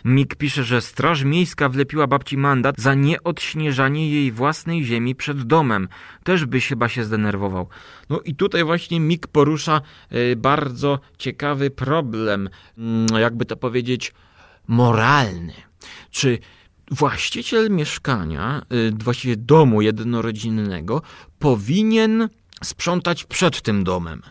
[0.05, 5.88] Mik pisze, że Straż Miejska wlepiła babci mandat za nieodśnieżanie jej własnej ziemi przed domem.
[6.23, 7.67] Też byś chyba się zdenerwował.
[8.10, 14.13] No i tutaj właśnie Mik porusza e, bardzo ciekawy problem, mm, jakby to powiedzieć,
[14.67, 15.53] moralny.
[16.12, 16.39] Czy
[16.91, 21.01] właściciel mieszkania, y, właściwie domu jednorodzinnego,
[21.39, 22.29] powinien
[22.63, 24.21] sprzątać przed tym domem?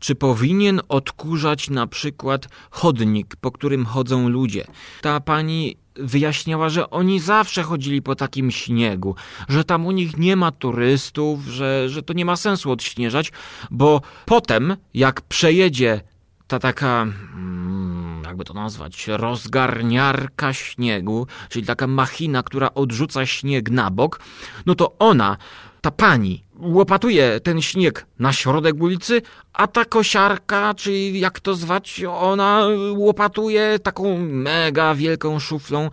[0.00, 4.66] Czy powinien odkurzać na przykład chodnik, po którym chodzą ludzie?
[5.00, 9.14] Ta pani wyjaśniała, że oni zawsze chodzili po takim śniegu,
[9.48, 13.32] że tam u nich nie ma turystów, że, że to nie ma sensu odśnieżać,
[13.70, 16.00] bo potem, jak przejedzie
[16.46, 23.90] ta taka, mm, jakby to nazwać, rozgarniarka śniegu, czyli taka machina, która odrzuca śnieg na
[23.90, 24.20] bok,
[24.66, 25.36] no to ona,
[25.80, 32.02] ta pani, łopatuje ten śnieg na środek ulicy, a ta kosiarka, czy jak to zwać,
[32.08, 35.90] ona łopatuje taką mega wielką szuflą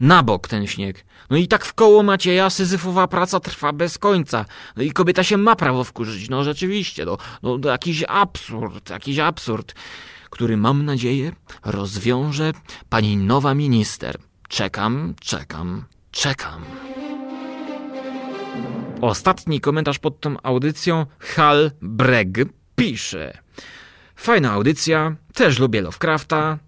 [0.00, 1.04] na bok ten śnieg.
[1.30, 4.44] No i tak w koło Macieja syzyfowa praca trwa bez końca.
[4.76, 6.28] No i kobieta się ma prawo wkurzyć.
[6.28, 9.74] No rzeczywiście, no, no to jakiś absurd, jakiś absurd,
[10.30, 11.32] który mam nadzieję
[11.64, 12.52] rozwiąże
[12.88, 14.18] pani nowa minister.
[14.48, 16.64] Czekam, czekam, czekam.
[19.00, 22.38] Ostatni komentarz pod tą audycją Hal Breg
[22.76, 23.38] pisze.
[24.16, 26.58] Fajna audycja, też lubię Lovecrafta.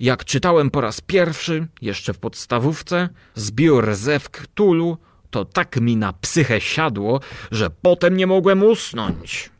[0.00, 4.98] Jak czytałem po raz pierwszy, jeszcze w podstawówce, zbiór Zew Cthulhu,
[5.30, 7.20] to tak mi na psychę siadło,
[7.50, 9.50] że potem nie mogłem usnąć.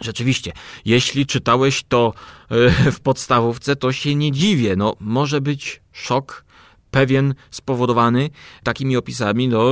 [0.00, 0.52] Rzeczywiście,
[0.84, 2.14] jeśli czytałeś to
[2.50, 4.76] e, w podstawówce, to się nie dziwię.
[4.76, 6.44] No, może być szok
[6.90, 8.30] pewien spowodowany
[8.62, 9.62] takimi opisami, no,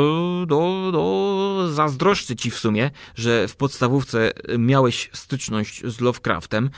[0.49, 6.71] no, no, zazdroszczę ci w sumie, że w podstawówce miałeś styczność z Lovecraftem.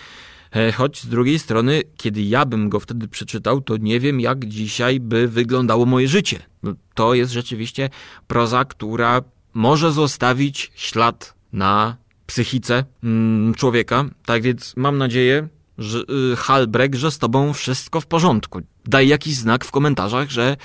[0.52, 4.44] E, Choć z drugiej strony, kiedy ja bym go wtedy przeczytał, to nie wiem, jak
[4.44, 6.38] dzisiaj by wyglądało moje życie.
[6.62, 7.90] No, To jest rzeczywiście
[8.26, 9.22] proza, która
[9.54, 14.04] może zostawić ślad na psychice mm, człowieka.
[14.24, 15.48] Tak więc mam nadzieję,
[15.80, 15.98] że
[16.32, 18.60] y, Halbrek, że z tobą wszystko w porządku.
[18.84, 20.56] Daj jakiś znak w komentarzach, że,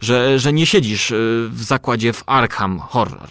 [0.00, 3.28] że, że nie siedzisz y, w zakładzie w Arkham Horror.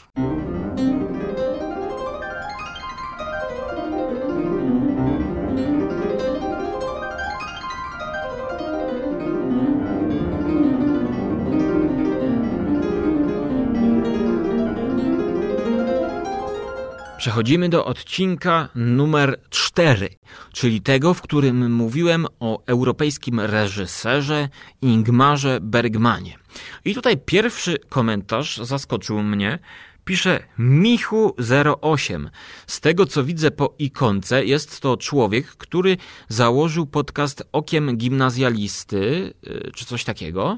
[17.23, 20.09] Przechodzimy do odcinka numer 4,
[20.53, 24.49] czyli tego, w którym mówiłem o europejskim reżyserze
[24.81, 26.37] Ingmarze Bergmanie.
[26.85, 29.59] I tutaj pierwszy komentarz zaskoczył mnie.
[30.05, 32.29] Pisze Michu08.
[32.67, 39.71] Z tego co widzę po ikonce, jest to człowiek, który założył podcast Okiem Gimnazjalisty, y,
[39.75, 40.57] czy coś takiego.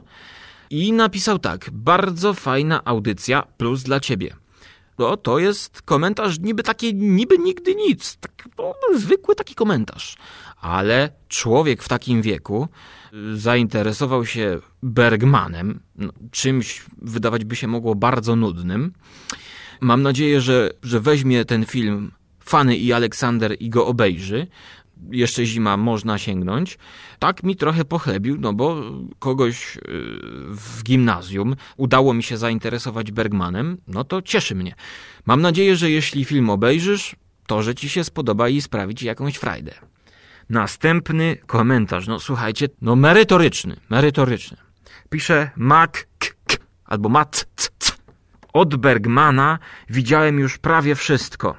[0.69, 4.44] I napisał tak: Bardzo fajna audycja, plus dla ciebie.
[4.97, 8.17] No, to jest komentarz niby taki, niby nigdy nic.
[8.17, 10.17] Tak, no, zwykły taki komentarz.
[10.62, 12.67] Ale człowiek w takim wieku
[13.13, 18.93] y, zainteresował się Bergmanem, no, czymś wydawać by się mogło bardzo nudnym.
[19.81, 24.47] Mam nadzieję, że, że weźmie ten film Fany i Aleksander i go obejrzy.
[25.12, 26.77] Jeszcze zima można sięgnąć.
[27.19, 28.84] Tak mi trochę pochlebił, no bo
[29.19, 29.81] kogoś y,
[30.49, 34.75] w gimnazjum udało mi się zainteresować Bergmanem, no to cieszy mnie.
[35.25, 37.15] Mam nadzieję, że jeśli film obejrzysz,
[37.47, 39.73] to że ci się spodoba i sprawi ci jakąś frajdę.
[40.49, 44.58] Następny komentarz, no słuchajcie, no merytoryczny, merytoryczny.
[45.10, 46.55] Pisze Mac K, K,
[46.86, 47.93] albo Mat C, C.
[48.53, 51.55] Od Bergmana widziałem już prawie wszystko.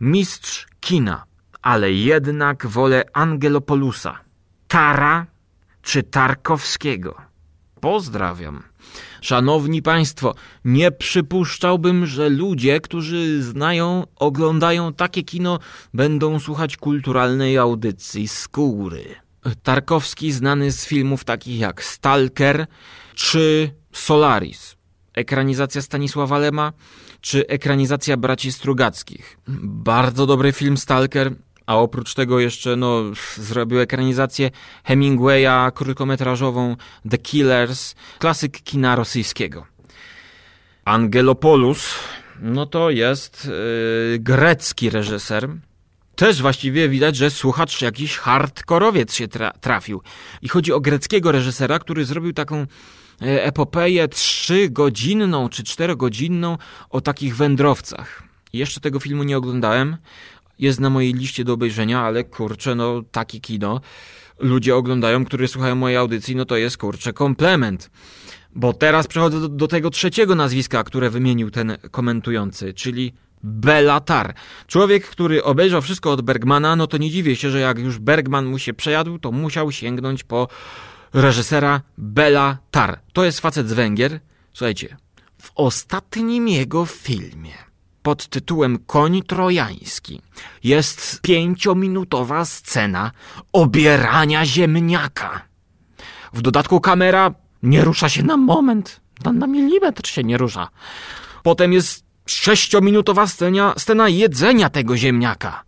[0.00, 1.24] Mistrz kina,
[1.66, 4.18] ale jednak wolę Angelopolusa.
[4.68, 5.26] Tara
[5.82, 7.14] czy Tarkowskiego.
[7.80, 8.62] Pozdrawiam.
[9.20, 15.58] Szanowni Państwo, nie przypuszczałbym, że ludzie, którzy znają, oglądają takie kino,
[15.94, 19.04] będą słuchać kulturalnej audycji skóry.
[19.62, 22.66] Tarkowski znany z filmów takich jak Stalker
[23.14, 24.76] czy Solaris.
[25.14, 26.72] Ekranizacja Stanisława Lema
[27.20, 29.38] czy ekranizacja Braci Strugackich.
[29.88, 31.32] Bardzo dobry film Stalker,
[31.66, 33.02] a oprócz tego jeszcze no,
[33.36, 34.50] zrobił ekranizację
[34.84, 36.76] Hemingwaya krótkometrażową
[37.10, 39.66] The Killers, klasyk kina rosyjskiego.
[40.84, 41.94] Angelopoulos,
[42.40, 43.44] no to jest
[44.10, 45.48] yy, grecki reżyser.
[46.16, 50.02] Też właściwie widać, że słuchacz jakiś hardkorowiec się tra trafił.
[50.42, 52.66] I chodzi o greckiego reżysera, który zrobił taką e,
[53.44, 56.58] epopeję trzygodzinną czy czterogodzinną
[56.90, 58.22] o takich wędrowcach.
[58.52, 59.96] Jeszcze tego filmu nie oglądałem.
[60.58, 63.80] Jest na mojej liście do obejrzenia, ale kurczę, no takie kino
[64.38, 67.90] ludzie oglądają, którzy słuchają mojej audycji, no to jest kurczę komplement.
[68.54, 74.34] Bo teraz przechodzę do, do tego trzeciego nazwiska, które wymienił ten komentujący, czyli Belatar.
[74.66, 78.46] Człowiek, który obejrzał wszystko od Bergmana, no to nie dziwię się, że jak już Bergman
[78.46, 80.48] mu się przejadł, to musiał sięgnąć po
[81.12, 83.00] reżysera Belatar.
[83.12, 84.20] To jest facet z Węgier.
[84.52, 84.96] Słuchajcie,
[85.42, 87.65] w ostatnim jego filmie
[88.06, 90.20] pod tytułem Koń Trojański
[90.64, 93.10] jest pięciominutowa scena
[93.52, 95.42] obierania ziemniaka.
[96.32, 100.68] W dodatku kamera nie rusza się na moment, na, na milimetr się nie rusza.
[101.42, 105.64] Potem jest sześciominutowa scena, scena jedzenia tego ziemniaka.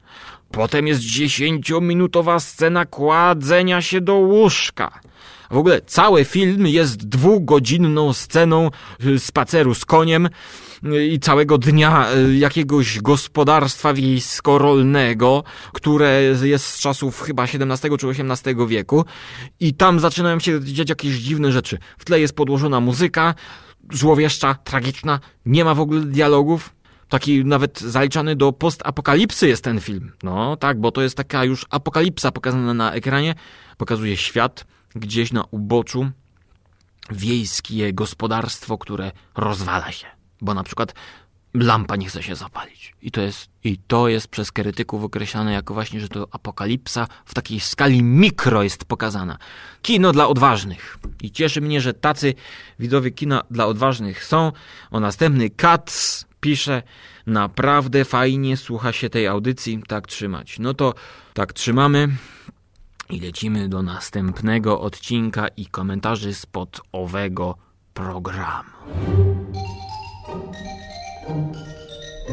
[0.51, 5.01] Potem jest dziesięciominutowa scena kładzenia się do łóżka.
[5.51, 8.71] W ogóle cały film jest dwugodzinną sceną
[9.07, 10.29] y, spaceru z koniem
[11.11, 18.67] i całego dnia y, jakiegoś gospodarstwa wiejsko-rolnego, które jest z czasów chyba XVII czy XVIII
[18.67, 19.05] wieku
[19.61, 21.79] i tam zaczynają się dziać jakieś dziwne rzeczy.
[21.99, 23.35] W tle jest podłożona muzyka,
[23.93, 26.75] złowieszcza, tragiczna, nie ma w ogóle dialogów,
[27.09, 30.13] taki nawet zaliczany do postapokalipsy jest ten film.
[30.23, 33.35] No tak, bo to jest taka już apokalipsa pokazana na ekranie.
[33.77, 34.65] Pokazuje świat
[34.95, 36.11] gdzieś na uboczu,
[37.11, 40.18] wiejskie gospodarstwo, które rozwala się.
[40.41, 40.95] Bo na przykład
[41.55, 42.95] lampa nie chce się zapalić.
[43.03, 47.35] I to jest, i to jest przez krytyków określane jako właśnie, że to apokalipsa w
[47.35, 49.39] takiej skali mikro jest pokazana.
[49.83, 50.99] Kino dla odważnych.
[51.23, 52.35] I cieszy mnie, że tacy
[52.79, 54.53] widzowie kina dla odważnych są.
[54.91, 56.83] O następny Katz pisze,
[57.27, 60.59] naprawdę fajnie słucha się tej audycji, tak trzymać.
[60.59, 60.95] No to
[61.35, 62.09] tak trzymamy.
[63.11, 67.57] I lecimy do następnego odcinka i komentarzy spod owego
[67.95, 68.71] programu.
[72.29, 72.31] W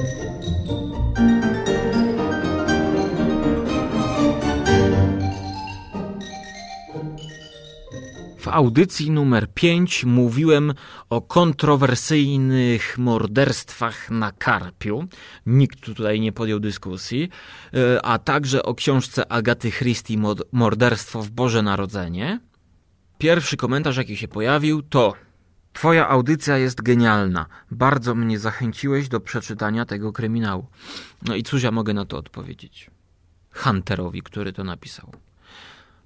[8.47, 10.73] audycji numer 5 mówiłem
[11.09, 15.07] o kontrowersyjnych morderstwach na Karpiu.
[15.45, 17.29] Nikt tutaj nie podjął dyskusji.
[17.73, 20.17] E, a także o książce Agaty Christie
[20.51, 22.39] Morderstwo w Boże Narodzenie.
[23.17, 25.13] Pierwszy komentarz, jaki się pojawił, to
[25.75, 27.45] Twoja audycja jest genialna.
[27.71, 30.67] Bardzo mnie zachęciłeś do przeczytania tego kryminału.
[31.21, 32.89] No i cóż ja mogę na to odpowiedzieć?
[33.51, 35.11] Hunterowi, który to napisał.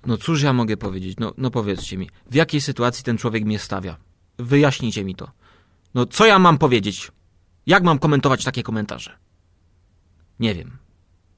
[0.05, 1.17] No cóż ja mogę powiedzieć?
[1.19, 3.97] No, no powiedzcie mi, w jakiej sytuacji ten człowiek mnie stawia?
[4.37, 5.31] Wyjaśnijcie mi to.
[5.93, 7.11] No co ja mam powiedzieć?
[7.65, 9.17] Jak mam komentować takie komentarze?
[10.39, 10.77] Nie wiem.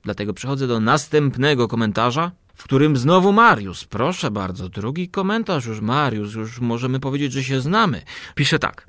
[0.04, 3.86] Dlatego przechodzę do następnego komentarza, w którym znowu Mariusz.
[3.86, 8.02] Proszę bardzo, drugi komentarz już Mariusz, już możemy powiedzieć, że się znamy.
[8.36, 8.88] Pisze tak.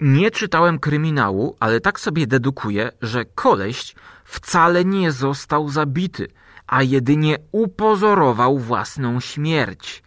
[0.00, 6.28] Nie czytałem kryminału, ale tak sobie dedukuję, że koleś wcale nie został zabity,
[6.66, 10.02] a jedynie upozorował własną śmierć.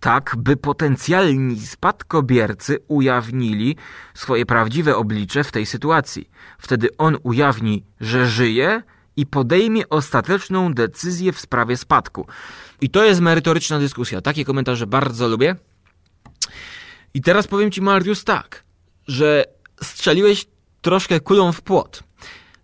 [0.00, 3.76] Tak, by potencjalni spadkobiercy ujawnili
[4.14, 6.30] swoje prawdziwe oblicze w tej sytuacji.
[6.58, 8.82] Wtedy on ujawni, że żyje,
[9.16, 12.26] i podejmie ostateczną decyzję w sprawie spadku.
[12.80, 14.20] I to jest merytoryczna dyskusja.
[14.20, 15.56] Takie komentarze bardzo lubię.
[17.14, 18.64] I teraz powiem Ci, Mariusz, tak,
[19.08, 19.44] że
[19.82, 20.46] strzeliłeś
[20.80, 22.02] troszkę kulą w płot.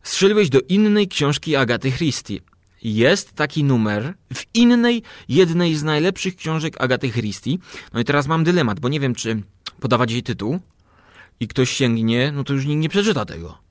[0.02, 2.40] Strzeliłeś do innej książki Agaty Christie.
[2.82, 7.56] Jest taki numer w innej, jednej z najlepszych książek Agaty Christie.
[7.92, 9.42] No i teraz mam dylemat, bo nie wiem, czy
[9.80, 10.60] podawać jej tytuł
[11.40, 13.69] i ktoś sięgnie, no to już nikt nie przeczyta tego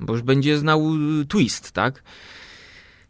[0.00, 2.02] bo już będzie znał y, twist, tak?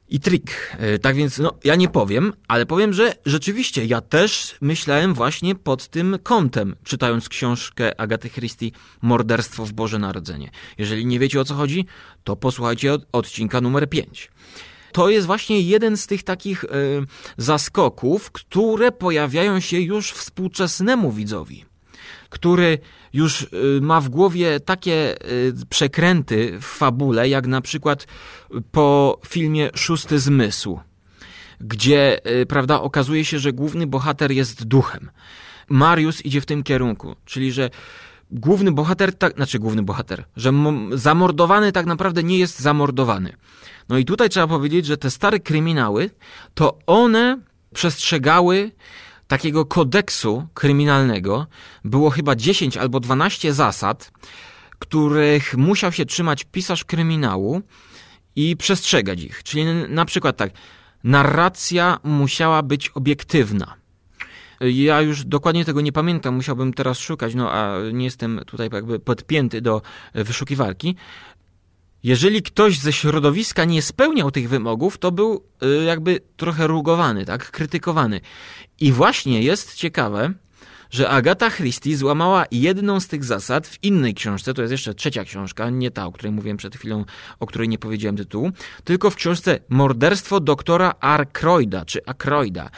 [0.09, 0.77] I trik.
[0.95, 5.55] Y, tak więc, no, ja nie powiem, ale powiem, że rzeczywiście ja też myślałem właśnie
[5.55, 8.71] pod tym kątem, czytając książkę Agaty Christie
[9.03, 10.51] Morderstwo w Boże Narodzenie.
[10.79, 11.87] Jeżeli nie wiecie o co chodzi,
[12.25, 14.31] to posłuchajcie od odcinka numer 5
[14.97, 16.69] to jest właśnie jeden z tych takich y,
[17.37, 21.65] zaskoków, które pojawiają się już współczesnemu widzowi,
[22.29, 22.79] który
[23.17, 23.49] już y,
[23.83, 28.07] ma w głowie takie y, przekręty w fabule, jak na przykład
[28.73, 30.81] po filmie Szósty Zmysł,
[31.61, 35.11] gdzie, y, prawda, okazuje się, że główny bohater jest duchem.
[35.69, 37.71] Mariusz idzie w tym kierunku, czyli że
[38.31, 40.53] główny bohater, tak, znaczy główny bohater, że
[40.93, 43.33] zamordowany tak naprawdę nie jest zamordowany.
[43.89, 46.11] No i tutaj trzeba powiedzieć, że te stare kryminały,
[46.55, 47.39] to one
[47.75, 48.73] przestrzegały
[49.29, 51.47] takiego kodeksu kryminalnego
[51.85, 54.13] było chyba 10 albo 12 zasad,
[54.79, 57.63] których musiał się trzymać pisarz kryminału
[58.37, 59.43] i przestrzegać ich.
[59.43, 60.51] Czyli na przykład tak,
[61.05, 63.75] narracja musiała być obiektywna.
[64.61, 68.99] Ja już dokładnie tego nie pamiętam, musiałbym teraz szukać, no a nie jestem tutaj jakby
[68.99, 69.83] podpięty do
[70.15, 70.97] wyszukiwarki.
[72.07, 77.51] Jeżeli ktoś ze środowiska nie spełniał tych wymogów, to był y, jakby trochę rugowany, tak,
[77.51, 78.21] krytykowany.
[78.81, 80.33] I właśnie jest ciekawe,
[80.91, 85.25] że Agata Christie złamała jedną z tych zasad w innej książce, to jest jeszcze trzecia
[85.25, 87.05] książka, nie ta, o której mówiłem przed chwilą,
[87.41, 88.51] o której nie powiedziałem tytułu,
[88.85, 92.71] tylko w książce Morderstwo doktora Arkroida, czy Akroida.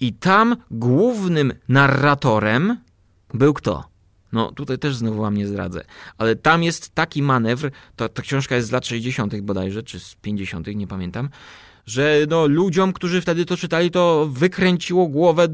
[0.00, 2.76] I tam głównym narratorem
[3.34, 3.95] był kto?
[4.36, 5.84] No tutaj też znowu wam nie zdradzę,
[6.18, 9.40] ale tam jest taki manewr, to, ta książka jest z lat 60.
[9.40, 11.28] bodajże, czy z 50., nie pamiętam,
[11.86, 15.48] że no, ludziom, którzy wtedy to czytali, to wykręciło głowę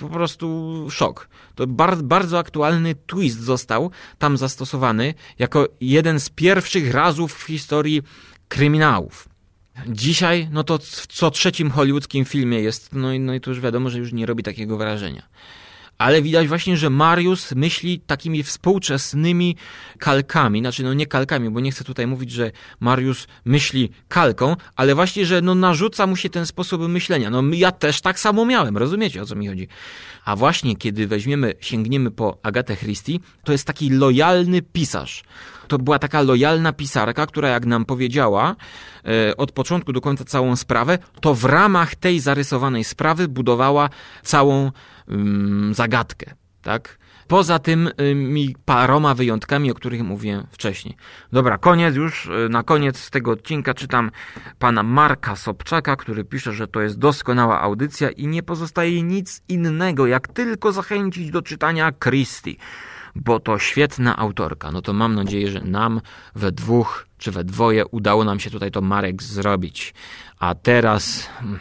[0.00, 1.28] po prostu szok.
[1.54, 8.02] To bar bardzo aktualny twist został tam zastosowany jako jeden z pierwszych razów w historii
[8.48, 9.28] kryminałów.
[9.88, 13.60] Dzisiaj, no to w co trzecim hollywoodzkim filmie jest, no i, no i to już
[13.60, 15.22] wiadomo, że już nie robi takiego wrażenia
[15.98, 19.56] ale widać właśnie, że Marius myśli takimi współczesnymi
[19.98, 24.94] kalkami, znaczy no nie kalkami, bo nie chcę tutaj mówić, że Marius myśli kalką, ale
[24.94, 27.30] właśnie, że no narzuca mu się ten sposób myślenia.
[27.30, 29.68] No ja też tak samo miałem, rozumiecie o co mi chodzi.
[30.24, 35.22] A właśnie kiedy weźmiemy, sięgniemy po Agatę Christie, to jest taki lojalny pisarz.
[35.68, 38.56] To była taka lojalna pisarka, która jak nam powiedziała
[39.04, 43.90] e, od początku do końca całą sprawę, to w ramach tej zarysowanej sprawy budowała
[44.22, 44.72] całą
[45.72, 46.98] zagadkę, tak?
[47.28, 50.96] Poza tym mi paroma wyjątkami, o których mówiłem wcześniej.
[51.32, 52.26] Dobra, koniec już.
[52.26, 54.10] Y, na koniec tego odcinka czytam
[54.58, 60.06] pana Marka Sobczaka, który pisze, że to jest doskonała audycja i nie pozostaje nic innego,
[60.06, 62.54] jak tylko zachęcić do czytania Christie
[63.14, 64.72] bo to świetna autorka.
[64.72, 66.00] No to mam nadzieję, że nam
[66.34, 69.94] we dwóch czy we dwoje udało nam się tutaj to Marek zrobić.
[70.38, 71.58] A teraz mm,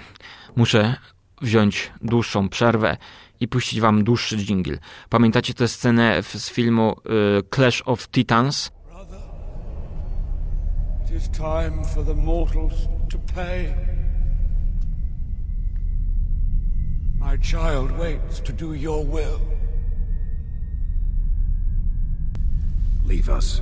[0.55, 0.95] muszę
[1.41, 2.97] wziąć dłuższą przerwę
[3.39, 4.79] i puścić wam dłuższy dżingiel.
[5.09, 6.95] Pamiętacie tę scenę z filmu
[7.39, 8.71] y, Clash of Titans?
[11.05, 12.73] It is time for the mortals
[13.09, 13.73] to pay.
[17.19, 19.39] My child waits to do your will.
[23.05, 23.61] Leave us.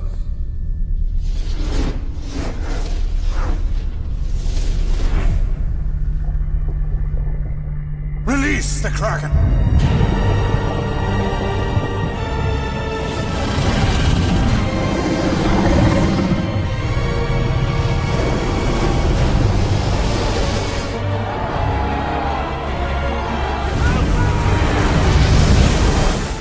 [8.26, 9.30] Release the Kraken!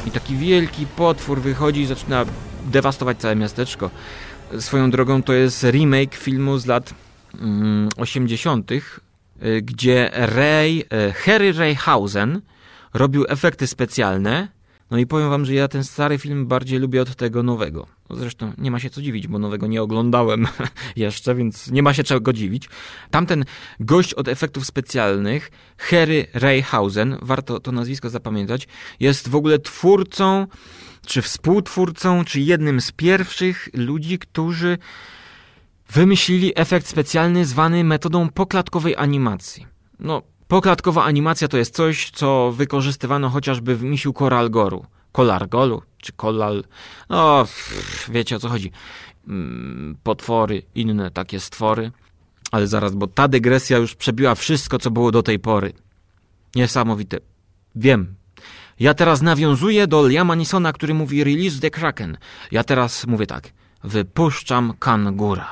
[0.05, 2.25] I taki wielki potwór wychodzi i zaczyna
[2.65, 3.89] dewastować całe miasteczko.
[4.59, 6.93] Swoją drogą to jest remake filmu z lat
[7.97, 8.81] 80., mm,
[9.61, 12.41] gdzie Ray, y, Harry Rayhausen
[12.93, 14.47] robił efekty specjalne.
[14.91, 17.87] No i powiem wam, że ja ten stary film bardziej lubię od tego nowego.
[18.09, 20.47] No zresztą nie ma się co dziwić, bo nowego nie oglądałem
[20.95, 22.69] jeszcze, więc nie ma się czego dziwić.
[23.11, 23.45] Tamten
[23.79, 28.67] gość od efektów specjalnych, Harry Rayhausen, warto to nazwisko zapamiętać,
[28.99, 30.47] jest w ogóle twórcą
[31.05, 34.77] czy współtwórcą, czy jednym z pierwszych ludzi, którzy
[35.89, 39.67] wymyślili efekt specjalny zwany metodą poklatkowej animacji.
[39.99, 44.85] No, poklatkowa animacja to jest coś, co wykorzystywano chociażby w misiu Koralgoru.
[45.11, 46.63] Kolargolu, czy Kolal...
[47.09, 47.45] No,
[48.09, 48.71] wiecie o co chodzi.
[49.27, 51.91] Mm, potwory, inne takie stwory.
[52.51, 55.73] Ale zaraz, bo ta dygresja już przebiła wszystko, co było do tej pory.
[56.55, 57.17] Niesamowite.
[57.75, 58.15] Wiem,
[58.79, 62.17] ja teraz nawiązuję do Liama Nisona, który mówi Release the Kraken.
[62.51, 63.49] Ja teraz mówię tak.
[63.85, 65.47] Wypuszczam kangura.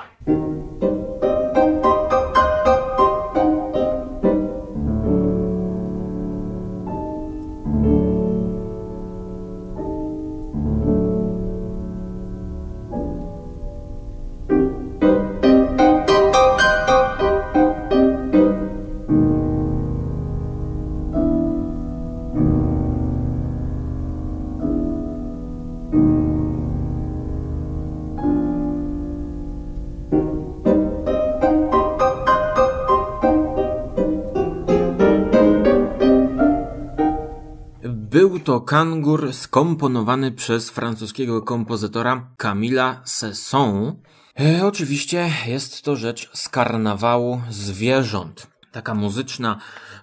[38.64, 43.96] Kangur skomponowany przez francuskiego kompozytora Camilla Sesson.
[44.40, 48.48] E, oczywiście jest to rzecz z karnawału zwierząt.
[48.72, 49.58] Taka muzyczna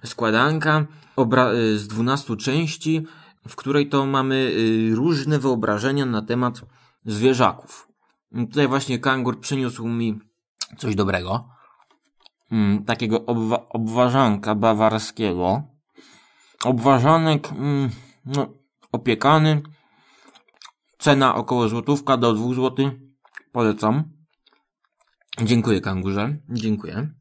[0.05, 0.85] składanka
[1.17, 3.05] e, z 12 części,
[3.47, 4.53] w której to mamy
[4.91, 6.61] e, różne wyobrażenia na temat
[7.05, 7.87] zwierzaków.
[8.49, 10.19] Tutaj właśnie kangur przyniósł mi
[10.77, 11.49] coś dobrego.
[12.51, 15.63] Mm, takiego obwa- obważanka bawarskiego.
[16.63, 17.89] Obważanek mm,
[18.25, 18.53] no,
[18.91, 19.61] opiekany.
[20.99, 22.91] Cena około złotówka do dwóch złotych.
[23.51, 24.03] Polecam.
[25.41, 26.37] Dziękuję kangurze.
[26.49, 27.13] Dziękuję.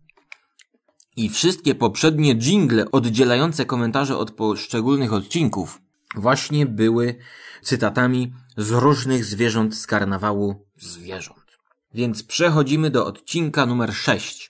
[1.17, 5.81] I wszystkie poprzednie jingle oddzielające komentarze od poszczególnych odcinków
[6.17, 7.19] właśnie były
[7.63, 11.59] cytatami z różnych zwierząt z karnawału zwierząt.
[11.95, 14.50] Więc przechodzimy do odcinka numer 6.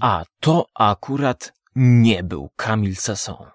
[0.00, 3.46] A to akurat nie był Camille Sasson.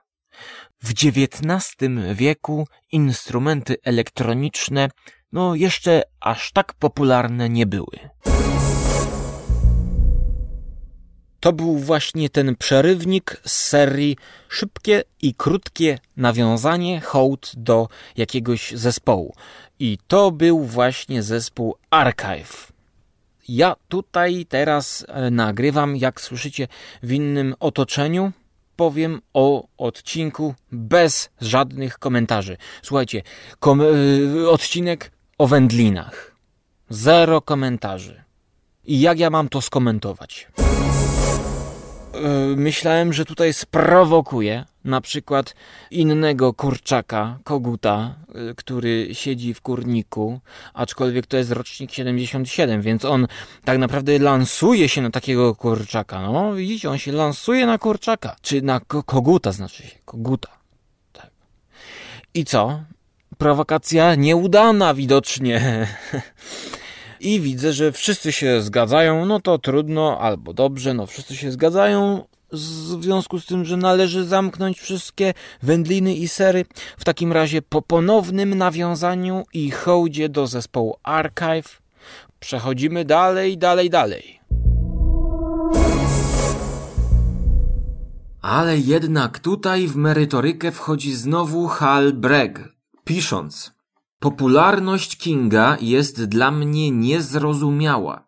[0.84, 1.76] W XIX
[2.14, 4.90] wieku instrumenty elektroniczne
[5.32, 8.10] no jeszcze aż tak popularne nie były.
[11.40, 14.18] To był właśnie ten przerywnik z serii
[14.50, 17.88] szybkie i krótkie nawiązanie, hołd do
[18.18, 19.36] jakiegoś zespołu.
[19.80, 22.71] I to był właśnie zespół Archive.
[23.48, 26.68] Ja tutaj teraz e, nagrywam, jak słyszycie,
[27.04, 28.32] w innym otoczeniu.
[28.76, 32.58] Powiem o odcinku bez żadnych komentarzy.
[32.82, 33.22] Słuchajcie,
[33.60, 33.86] kom e,
[34.50, 36.36] odcinek o wędlinach.
[36.90, 38.24] Zero komentarzy.
[38.86, 40.48] I jak ja mam to skomentować?
[42.24, 45.56] E, myślałem, że tutaj sprowokuję na przykład
[45.92, 50.40] innego kurczaka, koguta, e, który siedzi w kurniku,
[50.74, 53.28] aczkolwiek to jest rocznik 77, więc on
[53.66, 56.22] tak naprawdę lansuje się na takiego kurczaka.
[56.22, 60.50] No, widzicie, on się lansuje na kurczaka, czy na ko koguta znaczy się, koguta.
[61.14, 61.32] Tak.
[62.34, 62.84] I co?
[63.38, 65.88] Prowokacja nieudana widocznie.
[67.22, 72.24] I widzę, że wszyscy się zgadzają, no to trudno albo dobrze, no wszyscy się zgadzają
[72.52, 76.66] w związku z tym, że należy zamknąć wszystkie wędliny i sery.
[76.98, 81.82] W takim razie po ponownym nawiązaniu i hołdzie do zespołu Archive
[82.40, 84.42] przechodzimy dalej, dalej, dalej.
[88.42, 92.60] Ale jednak tutaj w merytorykę wchodzi znowu Hal Bragg,
[93.04, 93.81] pisząc
[94.22, 98.28] Popularność Kinga jest dla mnie niezrozumiała.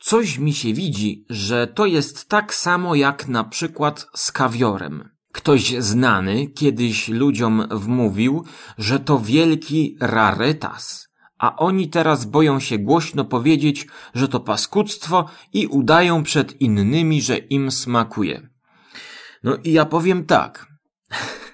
[0.00, 5.08] Coś mi się widzi, że to jest tak samo jak na przykład z kawiorem.
[5.32, 8.44] Ktoś znany kiedyś ludziom wmówił,
[8.78, 15.66] że to wielki rarytas, a oni teraz boją się głośno powiedzieć, że to paskudztwo i
[15.66, 18.48] udają przed innymi, że im smakuje.
[19.42, 20.66] No i ja powiem tak.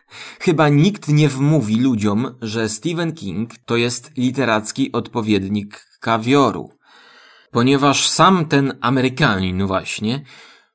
[0.46, 6.70] Chyba nikt nie wmówi ludziom, że Stephen King to jest literacki odpowiednik kawioru.
[7.50, 10.24] Ponieważ sam ten Amerykanin właśnie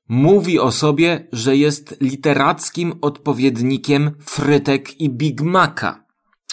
[0.10, 6.06] mówi o sobie, że jest literackim odpowiednikiem frytek i Big Maca.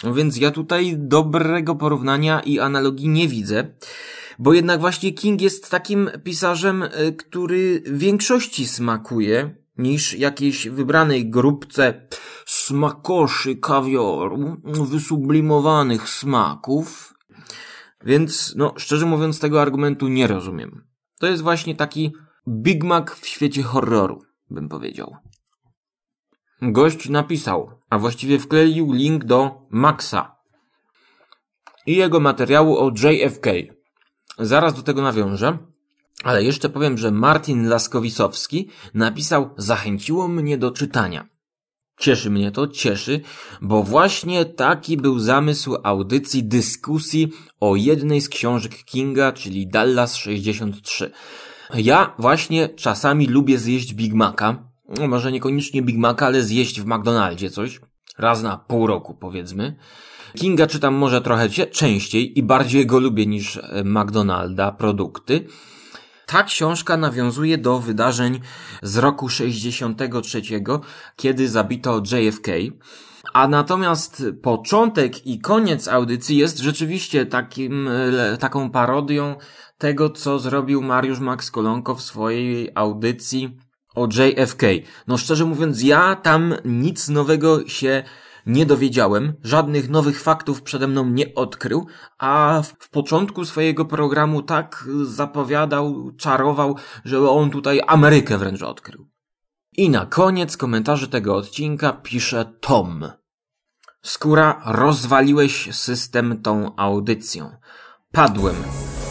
[0.03, 3.67] No więc ja tutaj dobrego porównania i analogii nie widzę,
[4.39, 12.07] bo jednak właśnie King jest takim pisarzem, y, który większości smakuje, niż jakiejś wybranej grupce
[12.45, 17.13] smakoszy kawioru, wysublimowanych smaków.
[18.05, 20.83] Więc, no, szczerze mówiąc, tego argumentu nie rozumiem.
[21.19, 22.13] To jest właśnie taki
[22.47, 25.15] Big Mac w świecie horroru, bym powiedział.
[26.61, 30.35] Gość napisał, a właściwie wkleił link do Maxa
[31.85, 33.49] i jego materiału o JFK.
[34.39, 35.57] Zaraz do tego nawiążę.
[36.23, 41.27] Ale jeszcze powiem, że Martin Laskowisowski napisał Zachęciło mnie do czytania.
[41.99, 43.21] Cieszy mnie to, cieszy,
[43.61, 51.11] bo właśnie taki był zamysł audycji dyskusji o jednej z książek Kinga, czyli Dallas 63.
[51.73, 54.63] Ja właśnie czasami lubię zjeść Big Maca.
[54.99, 57.79] No, może niekoniecznie Big Maca, ale zjeść w McDonaldzie coś.
[58.17, 59.75] Raz na pół roku powiedzmy.
[60.37, 65.47] Kinga czytam może trochę częściej i bardziej go lubię niż e, McDonalda produkty.
[66.29, 68.39] Ta książka nawiązuje do wydarzeń
[68.81, 70.41] z roku 63,
[71.15, 72.47] kiedy zabito JFK.
[73.33, 77.89] A natomiast początek i koniec audycji jest rzeczywiście takim,
[78.39, 79.35] taką parodią
[79.77, 83.57] tego, co zrobił Mariusz Max Kolonko w swojej audycji
[83.95, 84.63] o JFK.
[85.07, 88.03] No szczerze mówiąc, ja tam nic nowego się
[88.49, 91.87] nie dowiedziałem, żadnych nowych faktów przede mną nie odkrył,
[92.17, 96.75] a w początku swojego programu tak zapowiadał, czarował,
[97.05, 99.09] że on tutaj Amerykę wręcz odkrył.
[99.77, 103.11] I na koniec komentarzy tego odcinka pisze Tom.
[104.01, 107.51] Skóra, rozwaliłeś system tą audycją.
[108.11, 108.55] Padłem.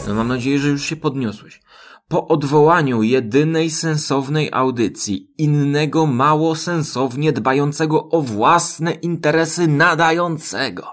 [0.07, 1.61] No mam nadzieję, że już się podniosłeś
[2.09, 10.87] po odwołaniu jedynej sensownej audycji, innego mało sensownie dbającego o własne interesy nadającego.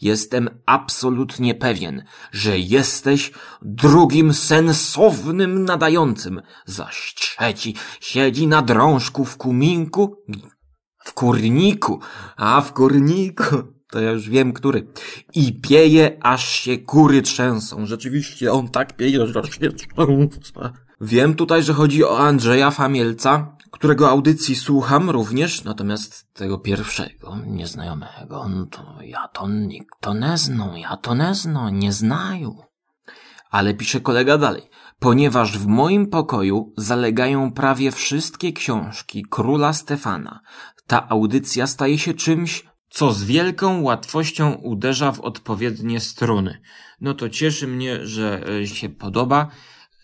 [0.00, 10.16] Jestem absolutnie pewien, że jesteś drugim sensownym nadającym, zaś trzeci siedzi na drążku w kuminku,
[10.98, 12.00] w kurniku,
[12.36, 14.86] a w kurniku to ja już wiem, który.
[15.34, 17.86] I pieje, aż się kury trzęsą.
[17.86, 20.72] Rzeczywiście, on tak pieje, że aż się trzęsą.
[21.00, 28.48] Wiem tutaj, że chodzi o Andrzeja Famielca, którego audycji słucham również, natomiast tego pierwszego, nieznajomego,
[28.48, 32.56] no to ja to nikt to nie zną, ja to nie zną, nie znają.
[33.50, 34.62] Ale pisze kolega dalej.
[34.98, 40.40] Ponieważ w moim pokoju zalegają prawie wszystkie książki króla Stefana,
[40.86, 46.60] ta audycja staje się czymś, co z wielką łatwością uderza w odpowiednie struny.
[47.00, 49.50] No to cieszy mnie, że e, się podoba.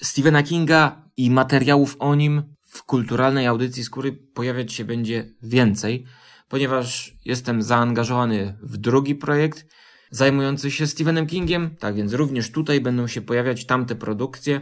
[0.02, 6.06] Stephena Kinga i materiałów o nim w kulturalnej audycji skóry pojawiać się będzie więcej,
[6.48, 9.66] ponieważ jestem zaangażowany w drugi projekt
[10.10, 14.60] zajmujący się Stephenem Kingiem, tak więc również tutaj będą się pojawiać tamte produkcje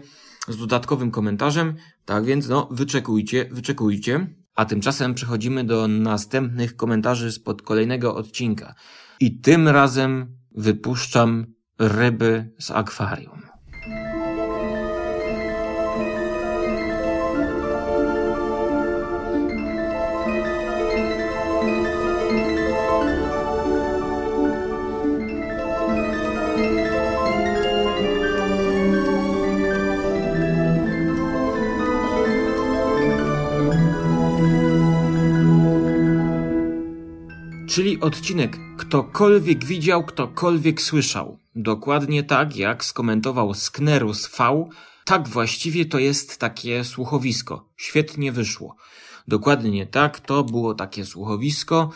[0.49, 4.27] z dodatkowym komentarzem, tak więc no wyczekujcie, wyczekujcie.
[4.55, 8.75] A tymczasem przechodzimy do następnych komentarzy spod kolejnego odcinka.
[9.21, 11.47] I tym razem wypuszczam
[11.79, 13.52] ryby z akwarium.
[37.73, 41.39] Czyli odcinek ktokolwiek widział, ktokolwiek słyszał.
[41.55, 44.69] Dokładnie tak, jak skomentował Sknerus V,
[45.05, 47.69] tak właściwie to jest takie słuchowisko.
[47.77, 48.77] Świetnie wyszło.
[49.29, 51.91] Dokładnie tak, to było takie słuchowisko,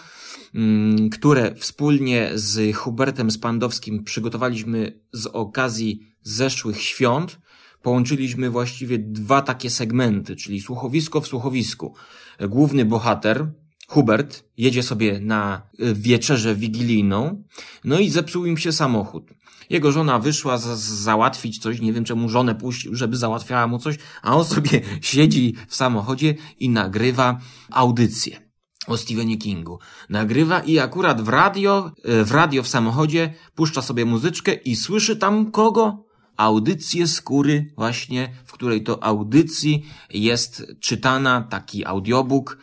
[0.55, 7.39] mm, które wspólnie z Hubertem Spandowskim przygotowaliśmy z okazji zeszłych świąt.
[7.83, 11.95] Połączyliśmy właściwie dwa takie segmenty, czyli słuchowisko w słuchowisku.
[12.41, 13.51] Główny bohater,
[13.87, 17.43] Hubert, jedzie sobie na wieczerzę wigilijną,
[17.85, 19.25] no i zepsuł im się samochód.
[19.71, 23.97] Jego żona wyszła za, załatwić coś, nie wiem czemu żonę puścił, żeby załatwiała mu coś,
[24.23, 28.47] a on sobie siedzi w samochodzie i nagrywa audycję
[28.87, 29.79] o Stephenie Kingu.
[30.09, 35.51] Nagrywa i akurat w radio, w radio w samochodzie puszcza sobie muzyczkę i słyszy tam
[35.51, 36.06] kogo?
[36.37, 42.59] Audycję skóry właśnie, w której to audycji jest czytana taki audiobook,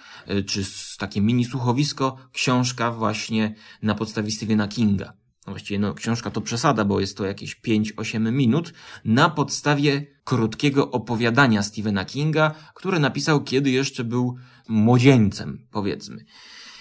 [0.46, 0.64] czy
[0.98, 5.14] takie mini słuchowisko, książka właśnie na podstawie Stephena Kinga.
[5.48, 8.74] No właściwie no, książka to przesada, bo jest to jakieś 5-8 minut
[9.06, 14.36] na podstawie krótkiego opowiadania Stephena Kinga, które napisał kiedy jeszcze był
[14.68, 16.26] młodzieńcem, powiedzmy.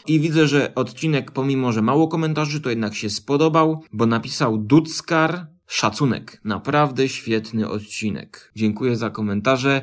[0.07, 5.47] I widzę, że odcinek, pomimo że mało komentarzy, to jednak się spodobał, bo napisał Duckar,
[5.73, 6.41] szacunek.
[6.45, 8.53] Naprawdę świetny odcinek.
[8.57, 9.83] Dziękuję za komentarze.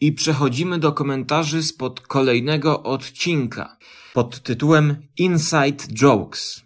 [0.00, 3.76] I przechodzimy do komentarzy spod kolejnego odcinka
[4.14, 6.62] pod tytułem Inside Jokes.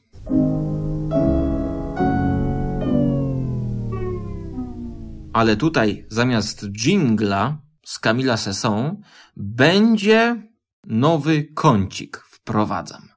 [5.32, 8.96] Ale tutaj zamiast jingla z Camila Sesson
[9.36, 10.42] będzie
[10.84, 13.08] nowy kącik wprowadzam.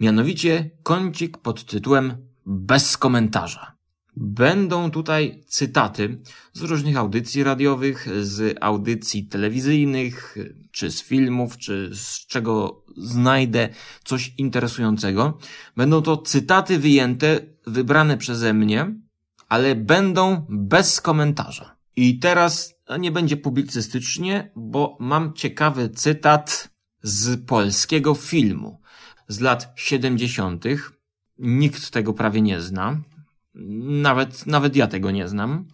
[0.00, 3.75] Mianowicie kącik pod tytułem Bez komentarza.
[4.16, 6.18] Będą tutaj cytaty
[6.52, 10.36] z różnych audycji radiowych, z audycji telewizyjnych,
[10.70, 13.68] czy z filmów, czy z czego znajdę
[14.04, 15.38] coś interesującego.
[15.76, 18.94] Będą to cytaty wyjęte, wybrane przeze mnie,
[19.48, 21.76] ale będą bez komentarza.
[21.96, 26.70] I teraz nie będzie publicystycznie, bo mam ciekawy cytat
[27.02, 28.80] z polskiego filmu
[29.28, 30.64] z lat 70.
[31.38, 33.00] Nikt tego prawie nie zna.
[33.56, 35.68] Nawet, nawet ja tego nie znam.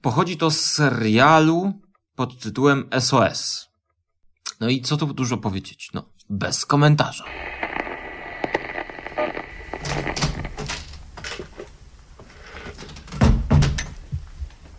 [0.00, 1.72] Pochodzi to z serialu
[2.14, 3.68] pod tytułem SOS.
[4.60, 5.90] No i co tu dużo powiedzieć?
[5.94, 7.24] No, bez komentarza.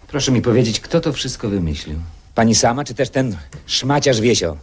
[0.07, 1.99] Proszę mi powiedzieć, kto to wszystko wymyślił?
[2.35, 4.57] Pani sama, czy też ten szmaciarz Wiesio?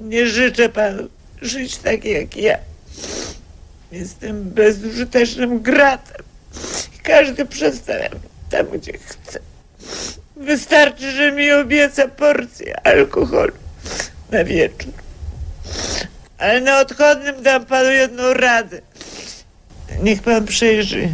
[0.00, 1.08] Nie życzę panu
[1.42, 2.58] żyć tak jak ja.
[3.92, 6.31] Jestem bezużytecznym gratem.
[7.02, 9.38] Każdy przedstawia mnie tam, gdzie chce.
[10.36, 13.52] Wystarczy, że mi obieca porcję alkoholu
[14.30, 14.92] na wieczór.
[16.38, 18.80] Ale na odchodnym dam panu jedną radę.
[20.02, 21.08] Niech pan przejrzy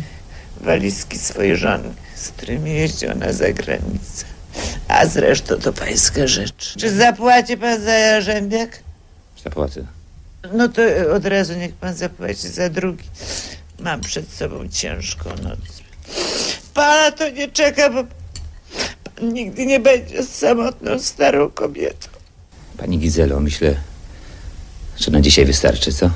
[0.60, 4.24] walizki swojej żony, z którymi jeździł na zagranicę.
[4.88, 6.74] A zresztą to pańska rzecz.
[6.78, 8.78] Czy zapłaci pan za jarzębiak?
[9.44, 9.86] Zapłacę.
[10.52, 10.82] No to
[11.14, 13.04] od razu niech pan zapłaci za drugi.
[13.80, 15.58] Mam przed sobą ciężką noc.
[16.74, 18.04] Pana to nie czeka, bo
[19.04, 22.08] pan nigdy nie będzie samotną starą kobietą.
[22.78, 23.76] Pani Gizelo, myślę,
[24.96, 26.10] że na dzisiaj wystarczy, co?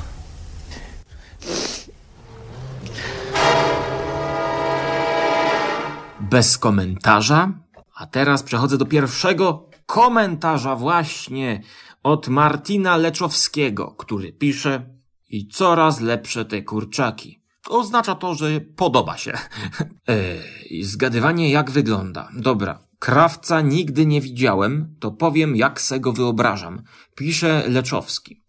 [6.19, 7.51] Bez komentarza.
[7.95, 11.61] A teraz przechodzę do pierwszego komentarza właśnie
[12.03, 14.89] od Martina Leczowskiego, który pisze
[15.29, 17.42] i coraz lepsze te kurczaki.
[17.69, 19.33] Oznacza to, że podoba się.
[20.07, 22.29] Ej, zgadywanie jak wygląda.
[22.35, 22.79] Dobra.
[22.99, 26.83] Krawca nigdy nie widziałem, to powiem jak se go wyobrażam.
[27.15, 28.43] Pisze Leczowski.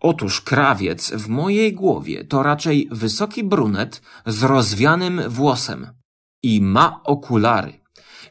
[0.00, 5.86] Otóż krawiec w mojej głowie to raczej wysoki brunet z rozwianym włosem.
[6.42, 7.80] I ma okulary.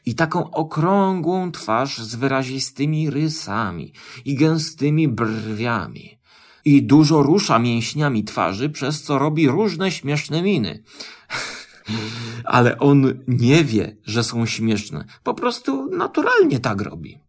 [0.05, 3.93] I taką okrągłą twarz z wyrazistymi rysami
[4.25, 6.18] i gęstymi brwiami.
[6.65, 10.83] I dużo rusza mięśniami twarzy, przez co robi różne śmieszne miny.
[12.45, 15.05] Ale on nie wie, że są śmieszne.
[15.23, 17.19] Po prostu naturalnie tak robi.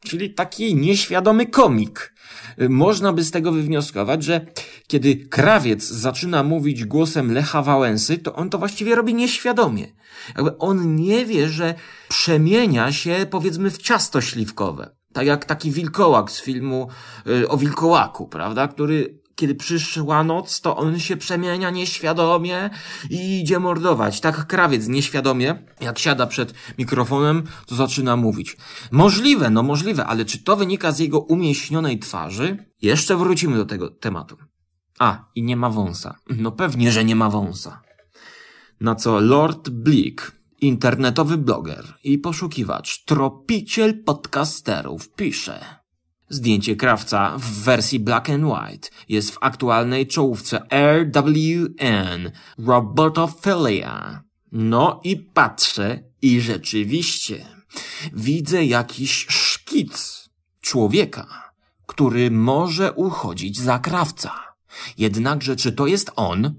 [0.00, 2.14] Czyli taki nieświadomy komik.
[2.68, 4.46] Można by z tego wywnioskować, że
[4.86, 9.86] kiedy krawiec zaczyna mówić głosem Lecha Wałęsy, to on to właściwie robi nieświadomie.
[10.36, 11.74] Jakby on nie wie, że
[12.08, 14.97] przemienia się powiedzmy w ciasto śliwkowe.
[15.12, 16.88] Tak jak taki wilkołak z filmu
[17.26, 18.68] y, o wilkołaku, prawda?
[18.68, 22.70] Który kiedy przyszła noc, to on się przemienia nieświadomie
[23.10, 24.20] i idzie mordować.
[24.20, 28.56] Tak krawiec nieświadomie, jak siada przed mikrofonem, to zaczyna mówić.
[28.90, 32.64] Możliwe, no możliwe, ale czy to wynika z jego umieśnionej twarzy?
[32.82, 34.36] Jeszcze wrócimy do tego tematu.
[34.98, 36.14] A, i nie ma wąsa.
[36.30, 37.82] No pewnie, że nie ma wąsa.
[38.80, 45.64] Na co Lord Bleak, internetowy bloger i poszukiwacz, tropiciel podcasterów, pisze.
[46.28, 54.22] Zdjęcie krawca w wersji black and white jest w aktualnej czołówce RWN Robotophilia.
[54.52, 57.46] No i patrzę i rzeczywiście
[58.12, 60.28] widzę jakiś szkic
[60.60, 61.52] człowieka,
[61.86, 64.32] który może uchodzić za krawca.
[64.98, 66.54] Jednakże czy to jest on?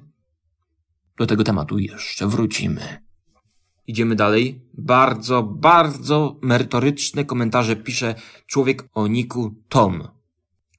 [1.18, 3.09] Do tego tematu jeszcze wrócimy.
[3.90, 4.62] Idziemy dalej.
[4.74, 8.16] Bardzo, bardzo merytoryczne komentarze pisze
[8.48, 10.08] człowiek o niku Tom.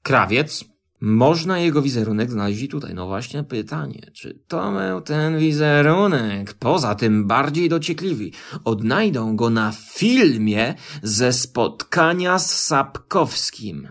[0.03, 0.65] Krawiec.
[1.01, 2.93] Można jego wizerunek znaleźć tutaj.
[2.93, 8.33] No właśnie pytanie, czy Tomę ten wizerunek, poza tym bardziej dociekliwi,
[8.63, 13.87] odnajdą go na filmie ze spotkania z Sapkowskim,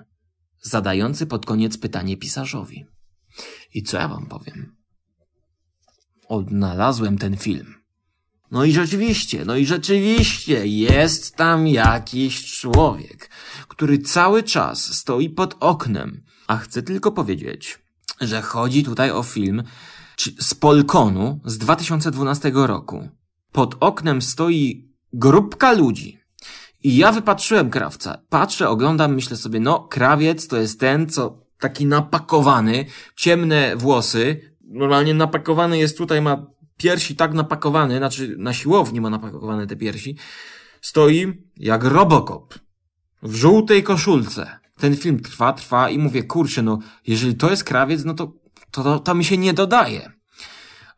[0.63, 2.87] zadający pod koniec pytanie pisarzowi.
[3.75, 4.77] I co ja wam powiem?
[6.29, 7.80] Odnalazłem ten film.
[8.51, 13.31] No i rzeczywiście, no i rzeczywiście jest tam jakiś człowiek,
[13.69, 16.23] który cały czas stoi pod oknem.
[16.47, 17.79] A chcę tylko powiedzieć,
[18.21, 19.63] że chodzi tutaj o film
[20.39, 23.09] z Polkonu z 2012 roku.
[23.53, 26.21] Pod oknem stoi grupka ludzi.
[26.83, 28.23] I ja wypatrzyłem krawca.
[28.29, 32.87] Patrzę, oglądam, myślę sobie, no, krawiec to jest ten, co taki napakowany,
[33.17, 34.55] ciemne włosy.
[34.65, 36.47] Normalnie napakowany jest tutaj, ma
[36.81, 40.17] piersi tak napakowane, znaczy na siłowni ma napakowane te piersi,
[40.81, 42.55] stoi jak Robocop
[43.23, 44.59] w żółtej koszulce.
[44.79, 48.33] Ten film trwa, trwa i mówię, kurczę, no, jeżeli to jest krawiec, no to,
[48.71, 50.13] to, to, to mi się nie dodaje.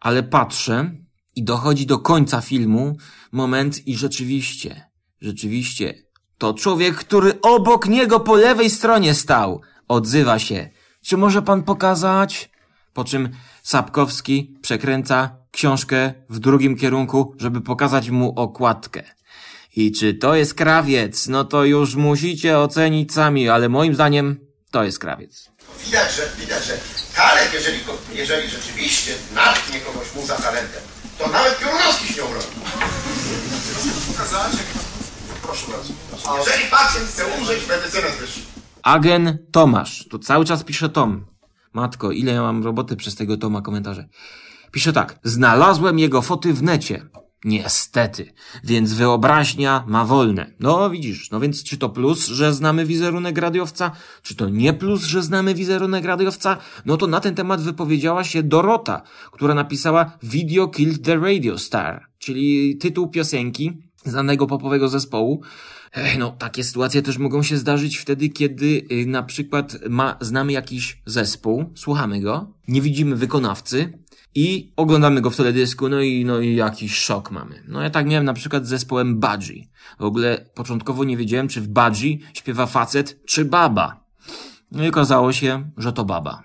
[0.01, 0.91] Ale patrzę
[1.37, 2.97] i dochodzi do końca filmu
[3.33, 5.95] moment i rzeczywiście, rzeczywiście,
[6.39, 10.70] to człowiek, który obok niego po lewej stronie stał, odzywa się.
[11.05, 12.52] Czy może pan pokazać?
[12.95, 13.28] Po czym
[13.62, 19.03] Sapkowski przekręca książkę w drugim kierunku, żeby pokazać mu okładkę.
[19.76, 21.28] I czy to jest krawiec?
[21.28, 24.40] No to już musicie ocenić sami, ale moim zdaniem
[24.70, 25.51] to jest krawiec.
[25.84, 26.78] Widać, że, widać, że
[27.16, 27.78] talent, jeżeli,
[28.14, 30.82] jeżeli rzeczywiście natknie kogoś mu za talentem,
[31.18, 32.22] to nawet Piórnowski się.
[34.12, 34.53] Pokazać?
[35.43, 35.93] Proszę bardzo.
[36.38, 38.40] Jeżeli pacjent chce umrzeć, medycynę zwyższy.
[38.82, 40.07] Agen Tomasz.
[40.11, 41.32] Tu cały czas pisze Tom.
[41.73, 44.09] Matko, ile ja mam roboty przez tego Toma komentarze.
[44.70, 45.18] Pisze tak.
[45.25, 47.07] Znalazłem jego foty w necie.
[47.45, 48.33] Niestety.
[48.64, 50.55] Więc wyobraźnia ma wolne.
[50.61, 53.91] No widzisz, no więc czy to plus, że znamy wizerunek radiowca?
[54.23, 56.57] Czy to nie plus, że znamy wizerunek radiowca?
[56.87, 59.03] No to na ten temat wypowiedziała się Dorota,
[59.33, 63.73] która napisała Video Killed the Radio Star, czyli tytuł piosenki
[64.05, 65.43] znanego popowego zespołu.
[66.18, 71.03] No, takie sytuacje też mogą się zdarzyć wtedy, kiedy y, na przykład ma, znamy jakiś
[71.07, 74.03] zespół, słuchamy go, nie widzimy wykonawcy,
[74.34, 77.64] i oglądamy go w teledysku, no i, no i jakiś szok mamy.
[77.68, 79.64] No ja tak miałem na przykład z zespołem Budgie.
[79.99, 84.05] W ogóle początkowo nie wiedziałem, czy w Budgie śpiewa facet, czy baba.
[84.70, 86.43] No i okazało się, że to baba.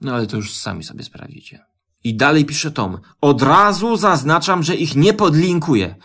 [0.00, 1.64] No ale to już sami sobie sprawdzicie.
[2.04, 2.98] I dalej pisze Tom.
[3.20, 5.96] Od razu zaznaczam, że ich nie podlinkuję.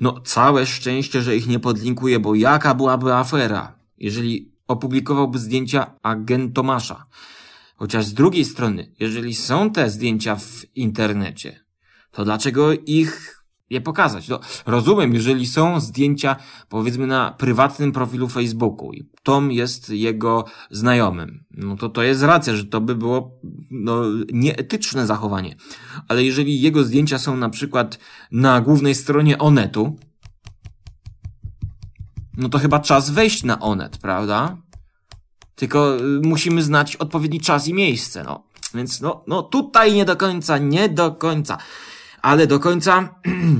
[0.00, 6.54] No całe szczęście, że ich nie podlinkuję, bo jaka byłaby afera, jeżeli opublikowałby zdjęcia agent
[6.54, 7.06] Tomasza.
[7.76, 11.64] Chociaż z drugiej strony, jeżeli są te zdjęcia w internecie,
[12.10, 13.37] to dlaczego ich
[13.70, 14.28] je pokazać?
[14.28, 16.36] No, rozumiem, jeżeli są zdjęcia,
[16.68, 22.56] powiedzmy, na prywatnym profilu Facebooku i Tom jest jego znajomym, no to to jest racja,
[22.56, 23.40] że to by było
[23.70, 24.02] no,
[24.32, 25.56] nieetyczne zachowanie.
[26.08, 27.98] Ale jeżeli jego zdjęcia są na przykład
[28.32, 29.96] na głównej stronie Onetu,
[32.36, 34.56] no to chyba czas wejść na Onet, prawda?
[35.54, 38.44] Tylko y, musimy znać odpowiedni czas i miejsce, no.
[38.74, 41.58] Więc no, no tutaj nie do końca, nie do końca.
[42.22, 43.14] Ale do końca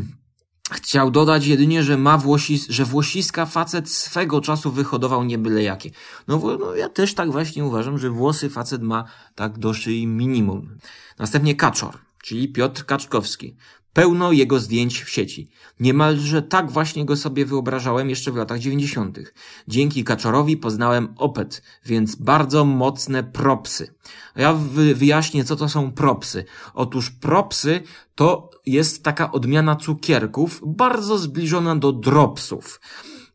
[0.70, 5.90] chciał dodać jedynie, że ma włosis, że włosiska facet swego czasu wyhodował nie byle jakie.
[6.28, 9.04] No, no ja też tak właśnie uważam, że włosy facet ma
[9.34, 10.78] tak do szyi minimum.
[11.18, 13.56] Następnie Kaczor, czyli Piotr Kaczkowski.
[13.92, 15.50] Pełno jego zdjęć w sieci.
[15.80, 19.34] Niemalże tak właśnie go sobie wyobrażałem jeszcze w latach dziewięćdziesiątych.
[19.68, 23.94] Dzięki Kaczorowi poznałem Opet, więc bardzo mocne propsy.
[24.36, 24.54] Ja
[24.94, 26.44] wyjaśnię, co to są propsy.
[26.74, 27.82] Otóż propsy
[28.14, 32.80] to jest taka odmiana cukierków, bardzo zbliżona do dropsów.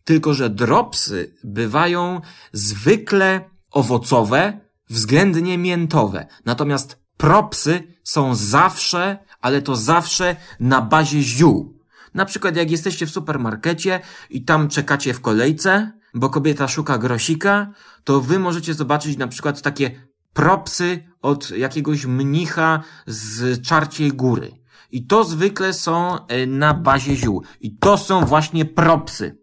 [0.03, 2.21] Tylko, że dropsy bywają
[2.53, 6.27] zwykle owocowe, względnie miętowe.
[6.45, 11.79] Natomiast propsy są zawsze ale to zawsze na bazie ziół.
[12.13, 17.67] Na przykład jak jesteście w supermarkecie i tam czekacie w kolejce, bo kobieta szuka grosika,
[18.03, 19.91] to wy możecie zobaczyć na przykład takie
[20.33, 24.51] propsy od jakiegoś mnicha z Czarciej Góry.
[24.91, 27.43] I to zwykle są e, na bazie ziół.
[27.61, 29.37] I to są właśnie propsy.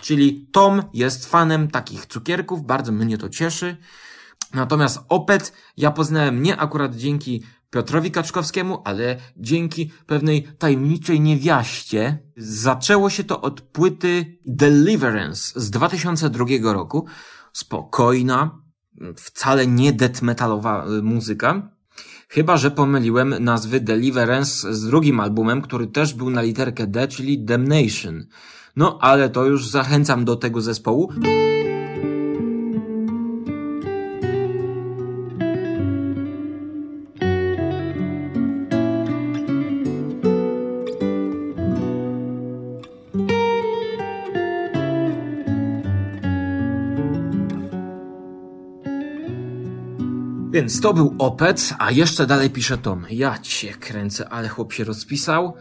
[0.00, 3.76] Czyli Tom jest fanem takich cukierków, bardzo mnie to cieszy.
[4.54, 12.18] Natomiast Opet ja poznałem nie akurat dzięki Piotrowi Kaczkowskiemu, ale dzięki pewnej tajemniczej niewiaście.
[12.36, 17.06] Zaczęło się to od płyty Deliverance z 2002 roku.
[17.52, 18.60] Spokojna,
[19.16, 21.70] wcale nie death metalowa y, muzyka.
[22.28, 27.44] Chyba, że pomyliłem nazwy Deliverance z drugim albumem, który też był na literkę D, czyli
[27.44, 28.26] Damnation.
[28.76, 31.12] No, ale to już zachęcam do tego zespołu.
[50.60, 53.06] Więc to był Opet, a jeszcze dalej pisze Tom.
[53.10, 55.54] Ja cię kręcę, ale chłop się rozpisał.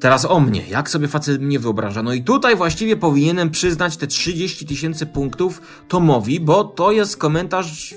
[0.00, 2.02] Teraz o mnie, jak sobie facet mnie wyobraża.
[2.02, 7.94] No i tutaj właściwie powinienem przyznać te 30 tysięcy punktów Tomowi, bo to jest komentarz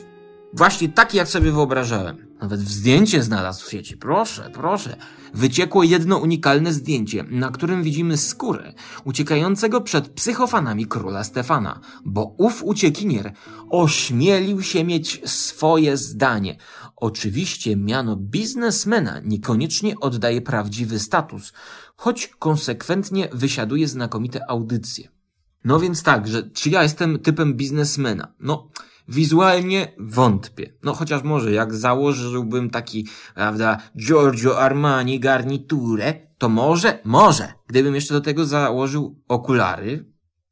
[0.54, 2.34] właśnie taki, jak sobie wyobrażałem.
[2.41, 3.97] Nawet w zdjęcie znalazł w sieci.
[3.97, 4.97] Proszę, proszę.
[5.34, 8.74] Wyciekło jedno unikalne zdjęcie, na którym widzimy skórę
[9.04, 13.34] uciekającego przed psychofanami króla Stefana, bo ów uciekinier
[13.70, 16.58] ośmielił się mieć swoje zdanie.
[16.95, 21.54] Oczywiście miano biznesmena niekoniecznie oddaje prawdziwy status,
[21.95, 25.10] choć konsekwentnie wysiaduje znakomite audycje.
[25.64, 28.34] No więc tak, że czy ja jestem typem biznesmena?
[28.39, 28.70] No,
[29.08, 30.74] Wizualnie wątpię.
[30.84, 38.14] No chociaż może jak założyłbym taki, prawda, Giorgio Armani garniturę, to może, może, gdybym jeszcze
[38.14, 40.06] do tego założył okulary,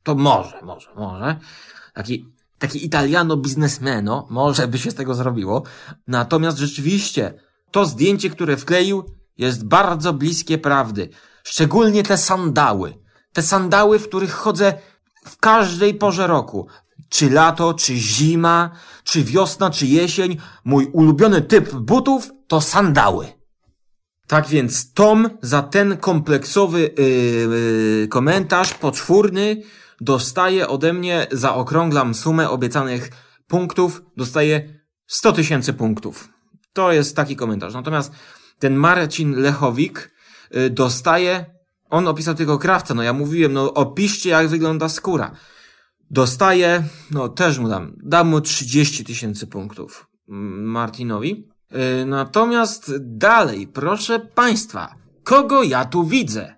[0.04, 1.39] to może, może, może.
[1.93, 2.26] Taki,
[2.60, 5.64] taki italiano biznesmeno, może by się z tego zrobiło.
[6.08, 7.34] Natomiast rzeczywiście,
[7.72, 9.06] to zdjęcie, które wkleił,
[9.38, 11.10] jest bardzo bliskie prawdy.
[11.43, 12.93] Szczególnie te sandały.
[13.34, 14.74] Te sandały, w których chodzę
[15.26, 16.68] w każdej porze roku.
[17.12, 18.70] Czy lato, czy zima,
[19.03, 23.28] czy wiosna, czy jesień, mój ulubiony typ butów to sandały.
[24.28, 27.05] Tak więc Tom za ten kompleksowy yy,
[28.01, 29.62] yy, komentarz poczwórny
[30.01, 33.09] dostaje ode mnie, zaokrąglam sumę obiecanych
[33.47, 36.30] punktów, dostaje 100 tysięcy punktów.
[36.74, 37.74] To jest taki komentarz.
[37.74, 38.12] Natomiast
[38.59, 40.12] ten Marcin Lechowik
[40.51, 41.45] yy, dostaje,
[41.89, 45.32] on opisał tylko krawca, no ja mówiłem, no opiszcie jak wygląda skóra
[46.12, 51.47] dostaje, no też mu dam, dam mu 30 tysięcy punktów mm, Martinowi.
[51.72, 56.55] Yy, natomiast dalej, proszę Państwa, kogo ja tu widzę?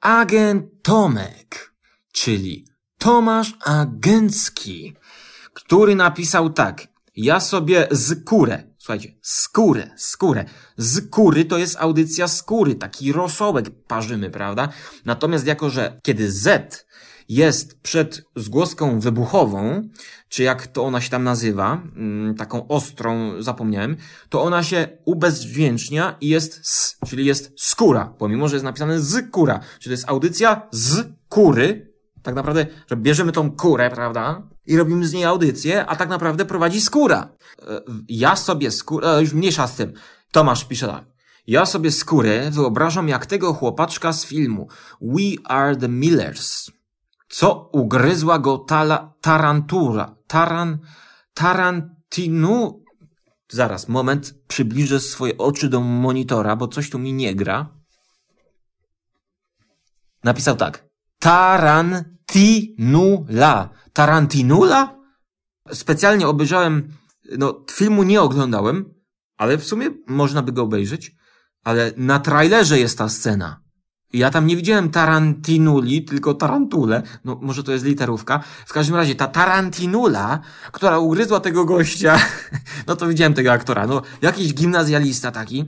[0.00, 1.74] Agent Tomek,
[2.12, 2.66] czyli
[2.98, 4.94] Tomasz Agencki,
[5.54, 6.86] który napisał tak.
[7.16, 10.44] Ja sobie skórę, słuchajcie, skórę, skórę.
[10.80, 14.68] Skóry to jest audycja skóry, taki rosołek parzymy, prawda?
[15.04, 16.86] Natomiast jako, że kiedy Z
[17.28, 19.88] jest przed zgłoską wybuchową,
[20.28, 23.96] czy jak to ona się tam nazywa, mm, taką ostrą, zapomniałem,
[24.28, 29.30] to ona się ubezdźwięcznia i jest s, czyli jest skóra, pomimo, że jest napisane z
[29.30, 34.76] kura, czyli to jest audycja z kury, tak naprawdę, że bierzemy tą kurę, prawda, i
[34.76, 37.28] robimy z niej audycję, a tak naprawdę prowadzi skóra.
[37.62, 39.92] E, ja sobie skórę, e, już mniejsza z tym,
[40.34, 41.04] Tomasz pisze tak,
[41.46, 44.68] ja sobie skórę wyobrażam jak tego chłopaczka z filmu.
[45.00, 46.70] We Are the Millers
[47.34, 50.78] co ugryzła go tala, tarantura, taran,
[51.34, 52.84] tarantinu.
[53.48, 57.68] Zaraz, moment, przybliżę swoje oczy do monitora, bo coś tu mi nie gra.
[60.24, 60.88] Napisał tak.
[61.18, 62.10] Tarantinula.
[63.92, 64.98] Tarantinula?
[65.72, 66.96] Specjalnie obejrzałem,
[67.38, 68.94] no, filmu nie oglądałem,
[69.36, 71.12] ale w sumie można by go obejrzeć.
[71.64, 73.63] Ale na trailerze jest ta scena.
[74.14, 77.02] Ja tam nie widziałem Tarantinuli, tylko Tarantule.
[77.24, 78.40] No, może to jest literówka.
[78.66, 80.40] W każdym razie ta Tarantinula,
[80.72, 82.18] która ugryzła tego gościa,
[82.86, 83.86] no to widziałem tego aktora.
[83.86, 85.64] No, jakiś gimnazjalista taki.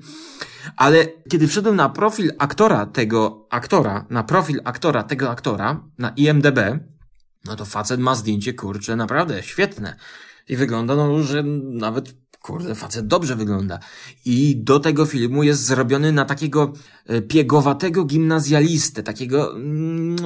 [0.77, 6.59] Ale kiedy wszedłem na profil aktora tego aktora, na profil aktora tego aktora, na IMDB,
[7.45, 9.97] no to facet ma zdjęcie, kurcze, naprawdę świetne.
[10.49, 12.15] I wygląda, no, że nawet
[12.47, 13.79] Kurde, facet dobrze wygląda.
[14.25, 16.73] I do tego filmu jest zrobiony na takiego
[17.07, 20.17] e, piegowatego gimnazjalistę, takiego, mm,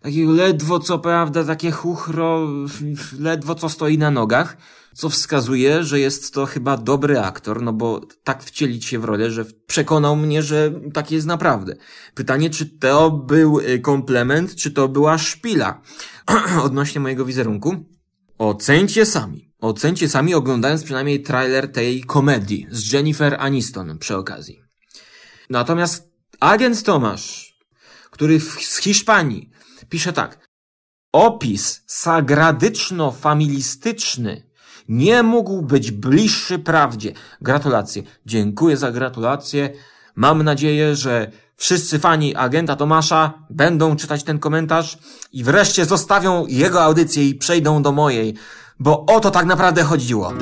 [0.00, 2.48] takiego ledwo co prawda, takie chuchro,
[3.18, 4.56] ledwo co stoi na nogach,
[4.94, 9.30] co wskazuje, że jest to chyba dobry aktor, no bo tak wcielić się w rolę,
[9.30, 11.76] że przekonał mnie, że tak jest naprawdę.
[12.14, 15.80] Pytanie, czy to był e, komplement, czy to była szpila
[16.66, 17.76] odnośnie mojego wizerunku?
[18.38, 19.45] Ocencie sami.
[19.60, 24.62] Ocencie sami oglądając przynajmniej trailer tej komedii z Jennifer Aniston przy okazji.
[25.50, 27.56] Natomiast agent Tomasz,
[28.10, 29.50] który w, z Hiszpanii
[29.88, 30.46] pisze tak.
[31.12, 34.42] Opis sagradyczno-familistyczny
[34.88, 37.12] nie mógł być bliższy prawdzie.
[37.40, 38.02] Gratulacje.
[38.26, 39.72] Dziękuję za gratulacje.
[40.14, 44.98] Mam nadzieję, że wszyscy fani agenta Tomasza będą czytać ten komentarz
[45.32, 48.34] i wreszcie zostawią jego audycję i przejdą do mojej,
[48.80, 50.32] bo o to tak naprawdę chodziło.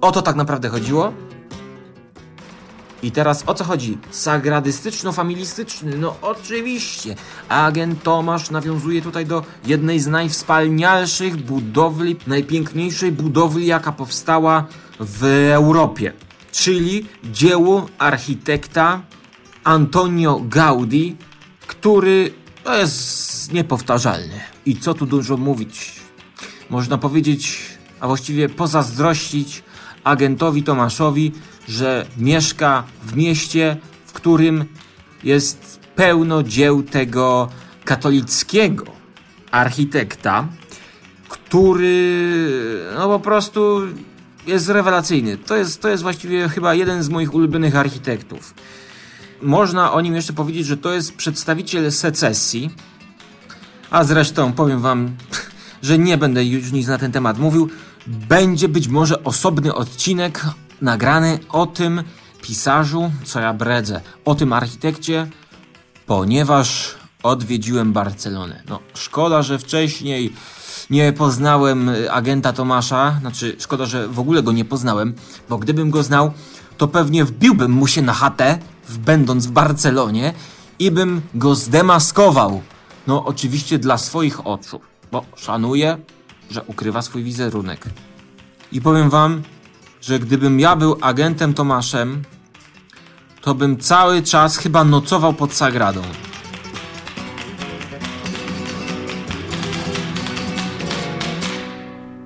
[0.00, 1.12] O to tak naprawdę chodziło.
[3.02, 3.98] I teraz o co chodzi?
[4.10, 7.16] Sagradystyczno-familistyczny, no oczywiście.
[7.48, 14.66] Agent Tomasz nawiązuje tutaj do jednej z najwspanialszych budowli, najpiękniejszej budowli, jaka powstała
[15.00, 15.24] w
[15.54, 16.12] Europie.
[16.52, 19.00] Czyli dzieło architekta
[19.64, 21.16] Antonio Gaudi,
[21.66, 22.32] który
[22.64, 24.40] to jest niepowtarzalny.
[24.66, 25.92] I co tu dużo mówić?
[26.70, 27.60] Można powiedzieć,
[28.00, 29.62] a właściwie pozazdrościć
[30.04, 31.32] agentowi Tomaszowi,
[31.68, 34.64] że mieszka w mieście, w którym
[35.24, 37.48] jest pełno dzieł tego
[37.84, 38.84] katolickiego
[39.50, 40.48] architekta,
[41.28, 42.24] który
[42.98, 43.80] no po prostu
[44.46, 45.36] jest rewelacyjny.
[45.36, 48.54] To jest, to jest właściwie chyba jeden z moich ulubionych architektów.
[49.44, 52.70] Można o nim jeszcze powiedzieć, że to jest przedstawiciel secesji,
[53.90, 55.16] a zresztą powiem wam,
[55.82, 57.68] że nie będę już nic na ten temat mówił.
[58.06, 60.44] Będzie być może osobny odcinek
[60.80, 62.02] nagrany o tym
[62.42, 65.26] pisarzu, co ja bredzę, o tym architekcie,
[66.06, 68.62] ponieważ odwiedziłem Barcelonę.
[68.68, 70.32] No, szkoda, że wcześniej
[70.90, 75.14] nie poznałem agenta Tomasza, znaczy szkoda, że w ogóle go nie poznałem,
[75.48, 76.32] bo gdybym go znał,
[76.76, 78.58] to pewnie wbiłbym mu się na chatę,
[78.90, 80.34] będąc w Barcelonie
[80.78, 82.62] i bym go zdemaskował.
[83.06, 84.80] No, oczywiście dla swoich oczu,
[85.12, 85.98] bo szanuję,
[86.50, 87.86] że ukrywa swój wizerunek.
[88.72, 89.42] I powiem wam,
[90.00, 92.22] że gdybym ja był agentem Tomaszem,
[93.40, 96.02] to bym cały czas chyba nocował pod Sagradą.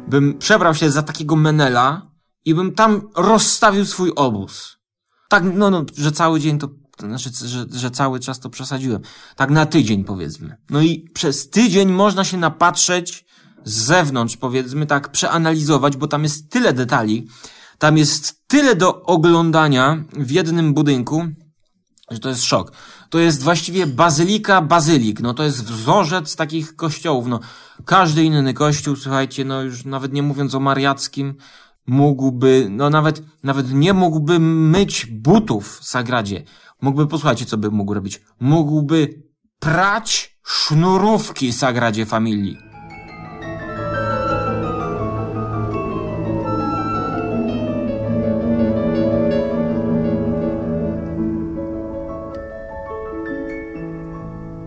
[0.08, 2.02] Bym przebrał się za takiego menela
[2.44, 4.77] i bym tam rozstawił swój obóz.
[5.28, 9.02] Tak, no, no, że cały dzień to, to znaczy, że, że cały czas to przesadziłem.
[9.36, 10.56] Tak na tydzień powiedzmy.
[10.70, 13.24] No i przez tydzień można się napatrzeć
[13.64, 17.28] z zewnątrz, powiedzmy tak, przeanalizować, bo tam jest tyle detali,
[17.78, 21.26] tam jest tyle do oglądania w jednym budynku,
[22.10, 22.72] że to jest szok.
[23.10, 25.20] To jest właściwie bazylika bazylik.
[25.20, 27.26] No to jest wzorzec takich kościołów.
[27.26, 27.40] No
[27.84, 31.34] każdy inny kościół, słuchajcie, no już nawet nie mówiąc o mariackim,
[31.88, 36.42] mógłby, no nawet, nawet nie mógłby myć butów Sagradzie.
[36.82, 38.22] Mógłby, posłuchajcie, co by mógł robić.
[38.40, 39.22] Mógłby
[39.58, 42.58] prać sznurówki Sagradzie Familii.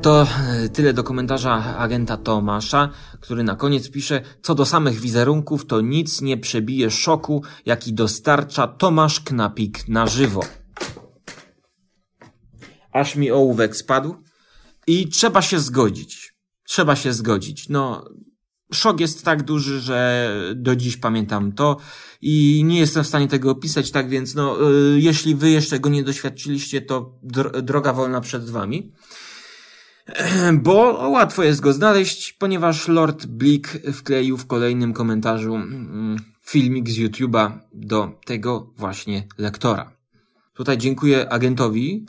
[0.01, 0.27] To
[0.69, 2.89] tyle do komentarza agenta Tomasza,
[3.19, 8.67] który na koniec pisze, co do samych wizerunków, to nic nie przebije szoku, jaki dostarcza
[8.67, 10.41] Tomasz Knapik na żywo.
[12.93, 14.15] Aż mi ołówek spadł
[14.87, 16.35] i trzeba się zgodzić.
[16.63, 17.69] Trzeba się zgodzić.
[17.69, 18.05] No,
[18.73, 21.77] szok jest tak duży, że do dziś pamiętam to
[22.21, 25.89] i nie jestem w stanie tego opisać, tak więc no, e, jeśli wy jeszcze go
[25.89, 27.19] nie doświadczyliście, to
[27.63, 28.91] droga wolna przed wami.
[30.63, 36.97] Bo łatwo jest go znaleźć, ponieważ Lord Blick wkleił w kolejnym komentarzu mm, filmik z
[36.97, 39.91] YouTube'a do tego właśnie lektora.
[40.53, 42.05] Tutaj dziękuję agentowi,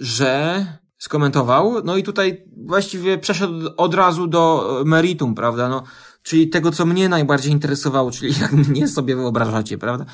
[0.00, 0.66] że
[0.98, 5.82] skomentował, no i tutaj właściwie przeszedł od razu do meritum, prawda, no,
[6.22, 10.04] czyli tego, co mnie najbardziej interesowało, czyli jak mnie sobie wyobrażacie, prawda,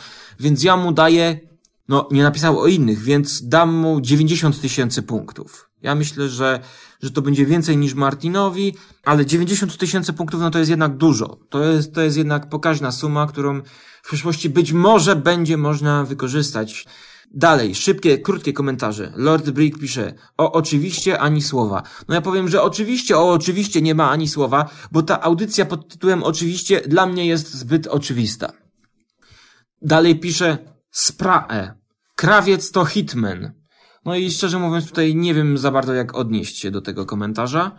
[0.41, 1.41] więc ja mu daję,
[1.89, 5.66] no, nie napisał o innych, więc dam mu 90 tysięcy punktów.
[5.83, 6.61] Ja myślę, że
[7.03, 8.75] że to będzie więcej niż Martinowi,
[9.05, 11.39] ale 90 tysięcy punktów, no to jest jednak dużo.
[11.49, 13.63] To jest, to jest jednak pokaźna suma, którą
[14.03, 16.87] w przyszłości być może będzie można wykorzystać.
[17.35, 19.13] Dalej, szybkie, krótkie komentarze.
[19.17, 21.83] Lord Brick pisze, o oczywiście ani słowa.
[22.09, 25.89] No ja powiem, że oczywiście, o oczywiście nie ma ani słowa, bo ta audycja pod
[25.89, 28.53] tytułem oczywiście dla mnie jest zbyt oczywista.
[29.83, 30.59] Dalej pisze,
[30.91, 31.75] sprae.
[32.15, 33.56] Krawiec to hitman.
[34.07, 37.71] No i szczerze mówiąc, tutaj nie wiem za bardzo, jak odnieść się do tego komentarza.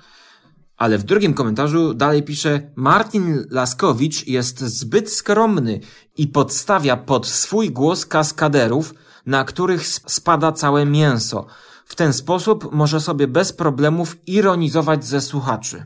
[0.78, 5.80] Ale w drugim komentarzu dalej pisze: Martin Laskowicz jest zbyt skromny
[6.18, 8.94] i podstawia pod swój głos kaskaderów,
[9.26, 11.46] na których spada całe mięso.
[11.86, 15.86] W ten sposób może sobie bez problemów ironizować ze słuchaczy.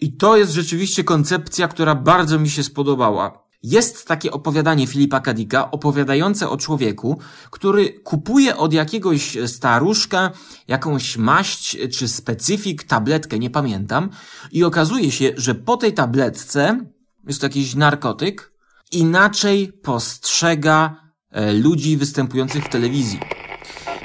[0.00, 3.45] I to jest rzeczywiście koncepcja, która bardzo mi się spodobała.
[3.66, 7.18] Jest takie opowiadanie Filipa Kadika opowiadające o człowieku,
[7.50, 10.30] który kupuje od jakiegoś staruszka
[10.68, 14.10] jakąś maść czy specyfik, tabletkę, nie pamiętam,
[14.52, 16.80] i okazuje się, że po tej tabletce,
[17.26, 18.52] jest to jakiś narkotyk,
[18.92, 20.96] inaczej postrzega
[21.30, 23.20] e, ludzi występujących w telewizji.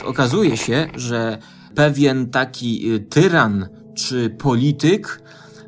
[0.03, 1.37] Okazuje się, że
[1.75, 5.21] pewien taki e, tyran czy polityk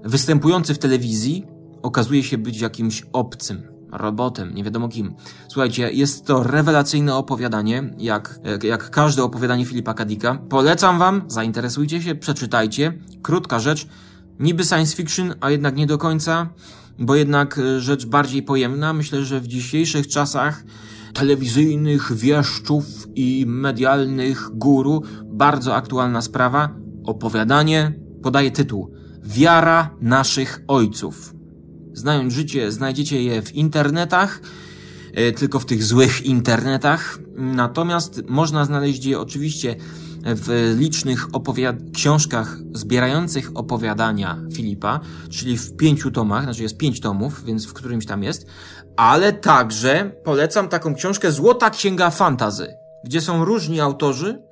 [0.03, 1.45] występujący w telewizji
[1.81, 5.13] okazuje się być jakimś obcym robotem, nie wiadomo kim.
[5.47, 10.35] Słuchajcie, jest to rewelacyjne opowiadanie, jak, jak, jak każde opowiadanie Filipa Kadika.
[10.49, 12.93] Polecam wam, zainteresujcie się, przeczytajcie.
[13.21, 13.87] Krótka rzecz,
[14.39, 16.49] niby science fiction, a jednak nie do końca,
[16.99, 18.93] bo jednak e, rzecz bardziej pojemna.
[18.93, 20.63] Myślę, że w dzisiejszych czasach
[21.13, 22.85] telewizyjnych wieszczów
[23.15, 26.69] i medialnych guru bardzo aktualna sprawa.
[27.05, 31.33] Opowiadanie podaje tytuł Wiara naszych ojców.
[31.93, 34.41] Znając życie, znajdziecie je w internetach,
[35.13, 37.19] e, tylko w tych złych internetach.
[37.35, 39.75] Natomiast można znaleźć je oczywiście
[40.25, 41.27] w licznych
[41.93, 48.05] książkach zbierających opowiadania Filipa, czyli w pięciu tomach, znaczy jest pięć tomów, więc w którymś
[48.05, 48.45] tam jest,
[48.97, 52.73] ale także polecam taką książkę Złota Księga Fantazy,
[53.03, 54.43] gdzie są różni autorzy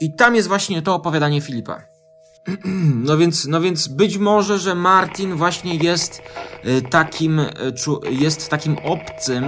[0.00, 1.99] i tam jest właśnie to opowiadanie Filipa.
[3.04, 6.22] No więc, no więc być może, że Martin właśnie jest
[6.64, 7.52] y, takim, y,
[8.10, 9.44] jest takim obcym,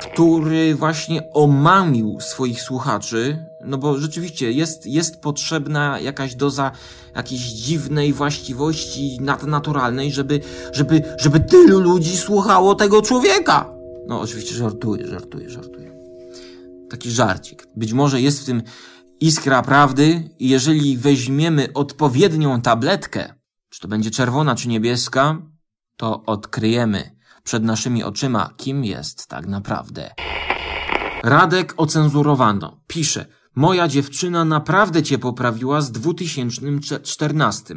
[0.00, 6.70] który właśnie omamił swoich słuchaczy, no bo rzeczywiście jest, jest potrzebna jakaś doza
[7.16, 10.40] jakiejś dziwnej właściwości nadnaturalnej, żeby,
[10.72, 13.70] żeby, żeby tylu ludzi słuchało tego człowieka.
[14.06, 15.92] No oczywiście żartuję, żartuję, żartuję.
[16.90, 17.66] Taki żarcik.
[17.76, 18.62] Być może jest w tym
[19.22, 23.34] iskra prawdy jeżeli weźmiemy odpowiednią tabletkę,
[23.68, 25.42] czy to będzie czerwona, czy niebieska,
[25.96, 30.10] to odkryjemy przed naszymi oczyma, kim jest tak naprawdę.
[31.22, 32.80] Radek ocenzurowano.
[32.86, 37.74] Pisze, moja dziewczyna naprawdę cię poprawiła z 2014.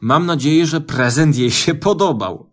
[0.00, 2.50] Mam nadzieję, że prezent jej się podobał.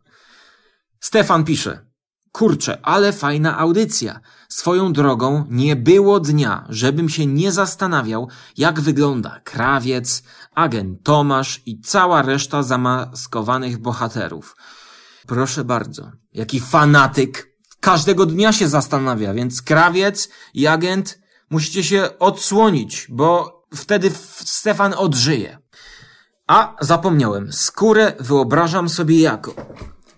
[1.00, 1.86] Stefan pisze,
[2.32, 4.20] kurczę, ale fajna audycja.
[4.52, 10.24] Swoją drogą nie było dnia, żebym się nie zastanawiał, jak wygląda krawiec,
[10.56, 14.56] agent Tomasz i cała reszta zamaskowanych bohaterów.
[15.28, 23.08] Proszę bardzo, jaki fanatyk każdego dnia się zastanawia, więc krawiec i agent musicie się odsłonić,
[23.10, 24.12] bo wtedy
[24.46, 25.60] Stefan odżyje.
[26.48, 29.54] A zapomniałem, skórę wyobrażam sobie jako.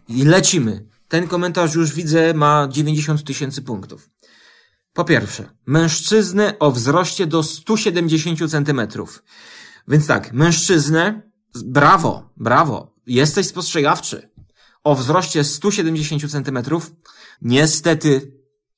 [0.07, 0.85] I lecimy.
[1.07, 4.12] Ten komentarz już widzę ma 90 tysięcy punktów.
[4.93, 9.23] Po pierwsze, mężczyznę o wzroście do 170 centymetrów.
[9.87, 11.21] Więc tak, mężczyznę,
[11.65, 14.29] brawo, brawo, jesteś spostrzegawczy.
[14.83, 16.91] O wzroście 170 centymetrów,
[17.41, 18.31] niestety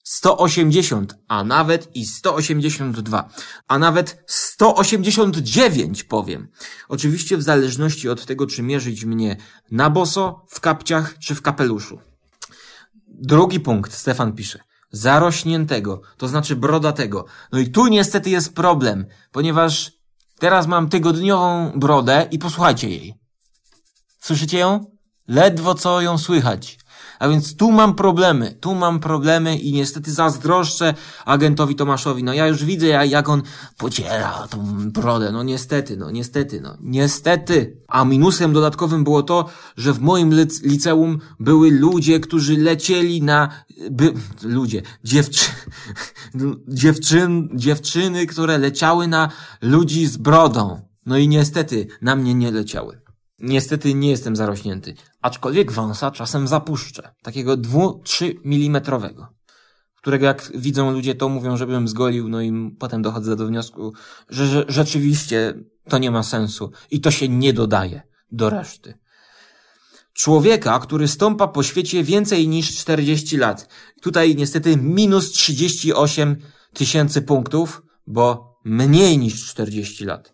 [0.03, 3.29] 180, a nawet i 182,
[3.67, 6.47] a nawet 189 powiem.
[6.89, 9.37] Oczywiście w zależności od tego, czy mierzyć mnie
[9.71, 11.99] na boso, w kapciach czy w kapeluszu.
[13.07, 14.59] Drugi punkt, Stefan pisze
[14.95, 17.25] zarośniętego, to znaczy brodatego.
[17.51, 19.91] No i tu niestety jest problem, ponieważ
[20.39, 23.13] teraz mam tygodniową brodę i posłuchajcie jej.
[24.19, 24.85] Słyszycie ją?
[25.27, 26.79] Ledwo co ją słychać.
[27.19, 30.93] A więc tu mam problemy, tu mam problemy i niestety zazdroszczę
[31.25, 32.23] agentowi Tomaszowi.
[32.23, 33.41] No ja już widzę, jak on
[33.77, 35.31] pociera tą brodę.
[35.31, 37.77] No niestety, no niestety, no niestety.
[37.87, 40.33] A minusem dodatkowym było to, że w moim
[40.63, 43.49] liceum były ludzie, którzy lecieli na...
[43.91, 44.13] By,
[44.43, 45.45] ludzie, dziewczy,
[46.67, 49.29] dziewczyn, dziewczyny, które leciały na
[49.61, 50.81] ludzi z brodą.
[51.05, 53.01] No i niestety na mnie nie leciały.
[53.39, 54.93] Niestety nie jestem zarośnięty,
[55.25, 59.27] aczkolwiek wąsa czasem zapuszczę, takiego 2-3 milimetrowego,
[59.97, 63.93] którego jak widzą ludzie to mówią, żebym zgolił, no i potem dochodzę do wniosku,
[64.29, 65.53] że, że rzeczywiście
[65.89, 68.93] to nie ma sensu i to się nie dodaje do reszty.
[70.13, 73.69] Człowieka, który stąpa po świecie więcej niż 40 lat.
[74.01, 76.37] Tutaj niestety minus 38
[76.73, 80.33] tysięcy punktów, bo mniej niż 40 lat.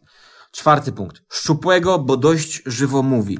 [0.52, 1.22] Czwarty punkt.
[1.30, 3.38] Szczupłego, bo dość żywo mówi.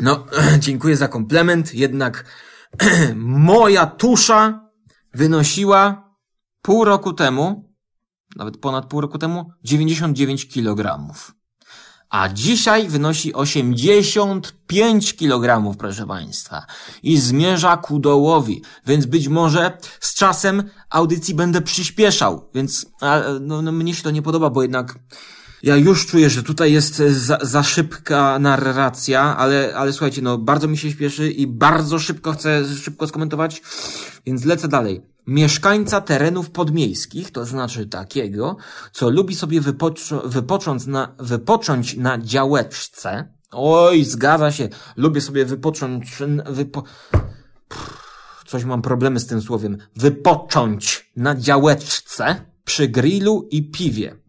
[0.00, 0.26] No,
[0.58, 2.24] dziękuję za komplement, jednak
[3.16, 4.70] moja tusza
[5.14, 6.10] wynosiła
[6.62, 7.74] pół roku temu,
[8.36, 11.34] nawet ponad pół roku temu, 99 kilogramów.
[12.10, 16.66] A dzisiaj wynosi 85 kilogramów, proszę Państwa.
[17.02, 18.62] I zmierza ku dołowi.
[18.86, 22.50] Więc być może z czasem audycji będę przyspieszał.
[22.54, 24.98] Więc a, no, no, mnie się to nie podoba, bo jednak
[25.62, 30.38] Ja już czuję, że tutaj jest e, za, za szybka narracja, ale, ale słuchajcie, no
[30.38, 33.62] bardzo mi się śpieszy i bardzo szybko chcę szybko skomentować,
[34.26, 35.02] więc lecę dalej.
[35.26, 38.56] Mieszkańca terenów podmiejskich, to znaczy takiego,
[38.92, 43.32] co lubi sobie wypoczo- wypocząć, na, wypocząć na działeczce.
[43.50, 46.12] Oj, zgadza się, lubię sobie wypocząć,
[46.50, 46.82] wypo...
[47.68, 47.98] Pff,
[48.46, 49.78] coś mam problemy z tym słowem.
[49.96, 54.27] Wypocząć na działeczce przy grillu i piwie.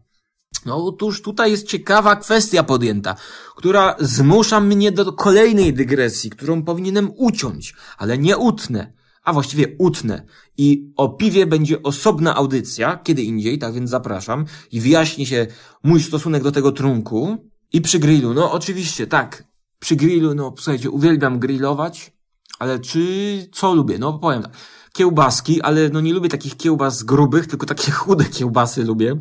[0.66, 3.14] No otóż tutaj jest ciekawa kwestia podjęta,
[3.56, 8.92] która zmusza mnie do kolejnej dygresji, którą powinienem uciąć, ale nie utnę,
[9.24, 10.26] a właściwie utnę.
[10.56, 15.46] I o piwie będzie osobna audycja, kiedy indziej, tak więc zapraszam i wyjaśni się
[15.82, 17.50] mój stosunek do tego trunku.
[17.72, 19.44] I przy grillu, no oczywiście, tak,
[19.78, 22.12] przy grillu, no słuchajcie, uwielbiam grillować,
[22.58, 23.98] ale czy, co lubię?
[23.98, 24.52] No powiem tak
[24.92, 29.16] kiełbaski, ale no nie lubię takich kiełbas grubych, tylko takie chude kiełbasy lubię.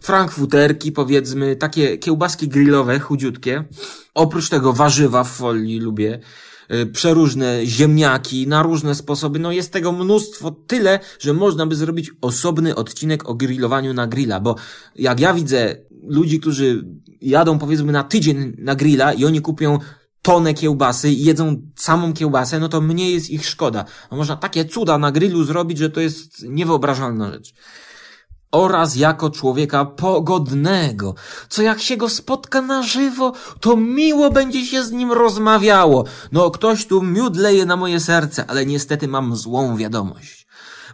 [0.00, 3.64] Frankfuterki, powiedzmy, takie kiełbaski grillowe, chudziutkie.
[4.14, 6.20] Oprócz tego warzywa w folii lubię.
[6.74, 9.38] Y, przeróżne ziemniaki na różne sposoby.
[9.38, 14.40] No jest tego mnóstwo, tyle, że można by zrobić osobny odcinek o grillowaniu na grilla,
[14.40, 14.56] bo
[14.96, 16.84] jak ja widzę ludzi, którzy
[17.20, 19.78] jadą powiedzmy na tydzień na grilla i oni kupią
[20.22, 23.84] tonę kiełbasy i jedzą samą kiełbasę, no to mnie jest ich szkoda.
[24.10, 27.54] No można takie cuda na grillu zrobić, że to jest niewyobrażalna rzecz.
[28.52, 31.14] Oraz jako człowieka pogodnego,
[31.48, 36.04] co jak się go spotka na żywo, to miło będzie się z nim rozmawiało.
[36.32, 40.41] No ktoś tu miód leje na moje serce, ale niestety mam złą wiadomość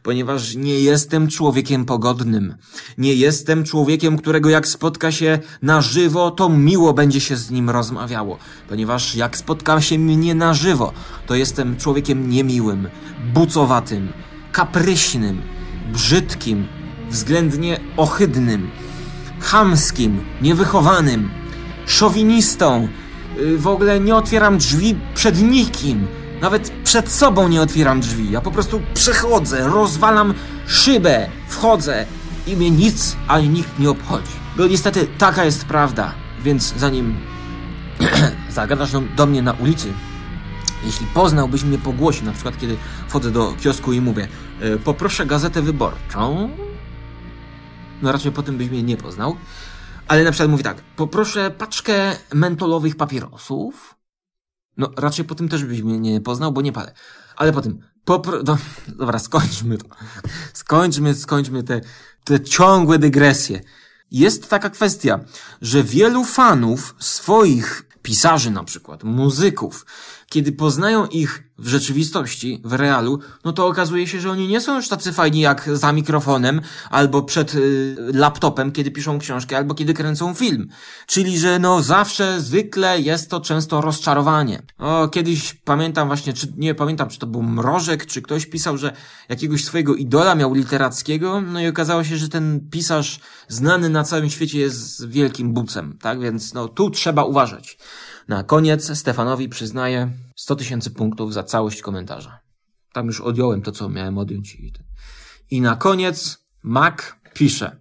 [0.09, 2.55] ponieważ nie jestem człowiekiem pogodnym.
[2.99, 7.71] Nie jestem człowiekiem, którego jak spotka się na żywo, to miło będzie się z nim
[7.71, 8.39] rozmawiało.
[8.69, 10.93] Ponieważ jak spotka się mnie na żywo,
[11.27, 12.89] to jestem człowiekiem niemiłym,
[13.35, 14.13] bucowatym,
[14.53, 15.43] kapryśnym,
[15.93, 16.67] brzydkim,
[17.11, 18.71] względnie ohydnym,
[19.41, 21.31] chamskim, niewychowanym,
[21.87, 22.89] szowinistą.
[23.39, 26.07] Y, w ogóle nie otwieram drzwi przed nikim
[26.41, 28.31] nawet przed sobą nie otwieram drzwi.
[28.31, 30.35] Ja po prostu przechodzę, rozwalam
[30.67, 32.07] szybę, wchodzę
[32.47, 34.33] i mnie nic ani nikt nie obchodzi.
[34.57, 36.15] Bo niestety taka jest prawda.
[36.43, 37.17] Więc zanim
[38.51, 39.93] zagadasz do mnie na ulicy,
[40.85, 42.77] jeśli poznałbyś mnie po głosie, na przykład kiedy
[43.09, 44.29] wchodzę do kiosku i mówię
[44.61, 46.51] e, poproszę gazetę wyborczą,
[48.03, 49.37] no raczej po tym byś mnie nie poznał,
[50.09, 53.98] ale na przykład mówi tak, poproszę paczkę mentolowych papierosów,
[54.79, 56.93] no, raczej po tym też byś mnie nie poznał, bo nie palę.
[57.37, 58.43] Ale po tym, popro...
[58.43, 59.89] No, dobra, skończmy to.
[60.53, 61.81] Skończmy, skończmy te,
[62.25, 63.61] te ciągłe dygresje.
[64.11, 65.21] Jest taka kwestia,
[65.63, 69.87] że wielu fanów swoich pisarzy na przykład, muzyków,
[70.29, 74.77] kiedy poznają ich w rzeczywistości, w realu, no to okazuje się, że oni nie są
[74.77, 76.61] już tacy fajni jak za mikrofonem,
[76.91, 80.69] albo przed y, laptopem, kiedy piszą książkę, albo kiedy kręcą film.
[81.07, 84.63] Czyli, że no zawsze, zwykle jest to często rozczarowanie.
[84.79, 88.93] O, kiedyś pamiętam właśnie, czy nie pamiętam, czy to był Mrożek, czy ktoś pisał, że
[89.29, 94.31] jakiegoś swojego idola miał literackiego, no i okazało się, że ten pisarz znany na całym
[94.31, 96.21] świecie jest wielkim bucem, tak?
[96.21, 97.79] Więc no tu trzeba uważać.
[98.29, 102.41] Na koniec Stefanowi przyznaję 100 tysięcy punktów za całość komentarza.
[102.93, 104.59] Tam już odjąłem to, co miałem odjąć.
[105.51, 106.97] I na koniec Mac
[107.35, 107.77] pisze.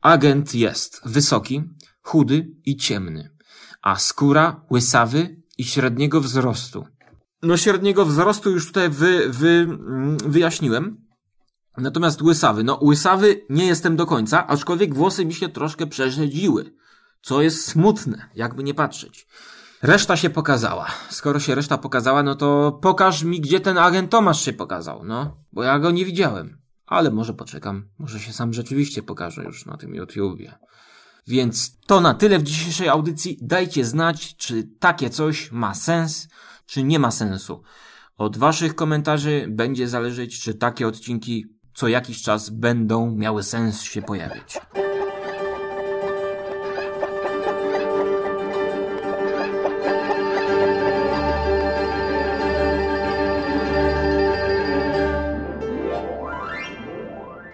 [0.00, 1.62] Agent jest wysoki,
[2.02, 3.36] chudy i ciemny,
[3.82, 6.86] a skóra łysawy i średniego wzrostu.
[7.42, 11.06] No średniego wzrostu już tutaj wy, wy, mm, wyjaśniłem.
[11.76, 16.74] Natomiast łysawy, no łysawy nie jestem do końca, aczkolwiek włosy mi się troszkę przerzedziły,
[17.22, 19.26] co jest smutne, jakby nie patrzeć.
[19.82, 20.86] Reszta się pokazała.
[21.10, 25.36] Skoro się reszta pokazała, no to pokaż mi, gdzie ten agent Tomasz się pokazał, no.
[25.52, 26.58] Bo ja go nie widziałem.
[26.86, 27.88] Ale może poczekam.
[27.98, 30.54] Może się sam rzeczywiście pokaże już na tym YouTubie.
[31.26, 33.38] Więc to na tyle w dzisiejszej audycji.
[33.40, 36.28] Dajcie znać, czy takie coś ma sens,
[36.66, 37.62] czy nie ma sensu.
[38.16, 44.02] Od waszych komentarzy będzie zależeć, czy takie odcinki co jakiś czas będą miały sens się
[44.02, 44.58] pojawić.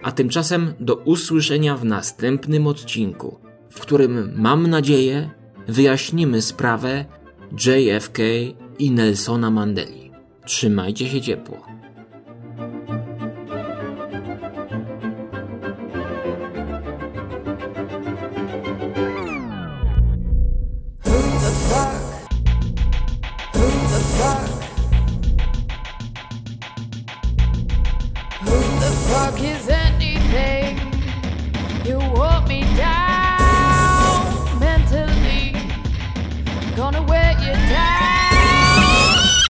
[0.03, 3.39] A tymczasem do usłyszenia w następnym odcinku,
[3.69, 5.29] w którym mam nadzieję
[5.67, 7.05] wyjaśnimy sprawę
[7.51, 8.17] JFK
[8.79, 10.11] i Nelsona Mandeli.
[10.45, 11.78] Trzymajcie się ciepło.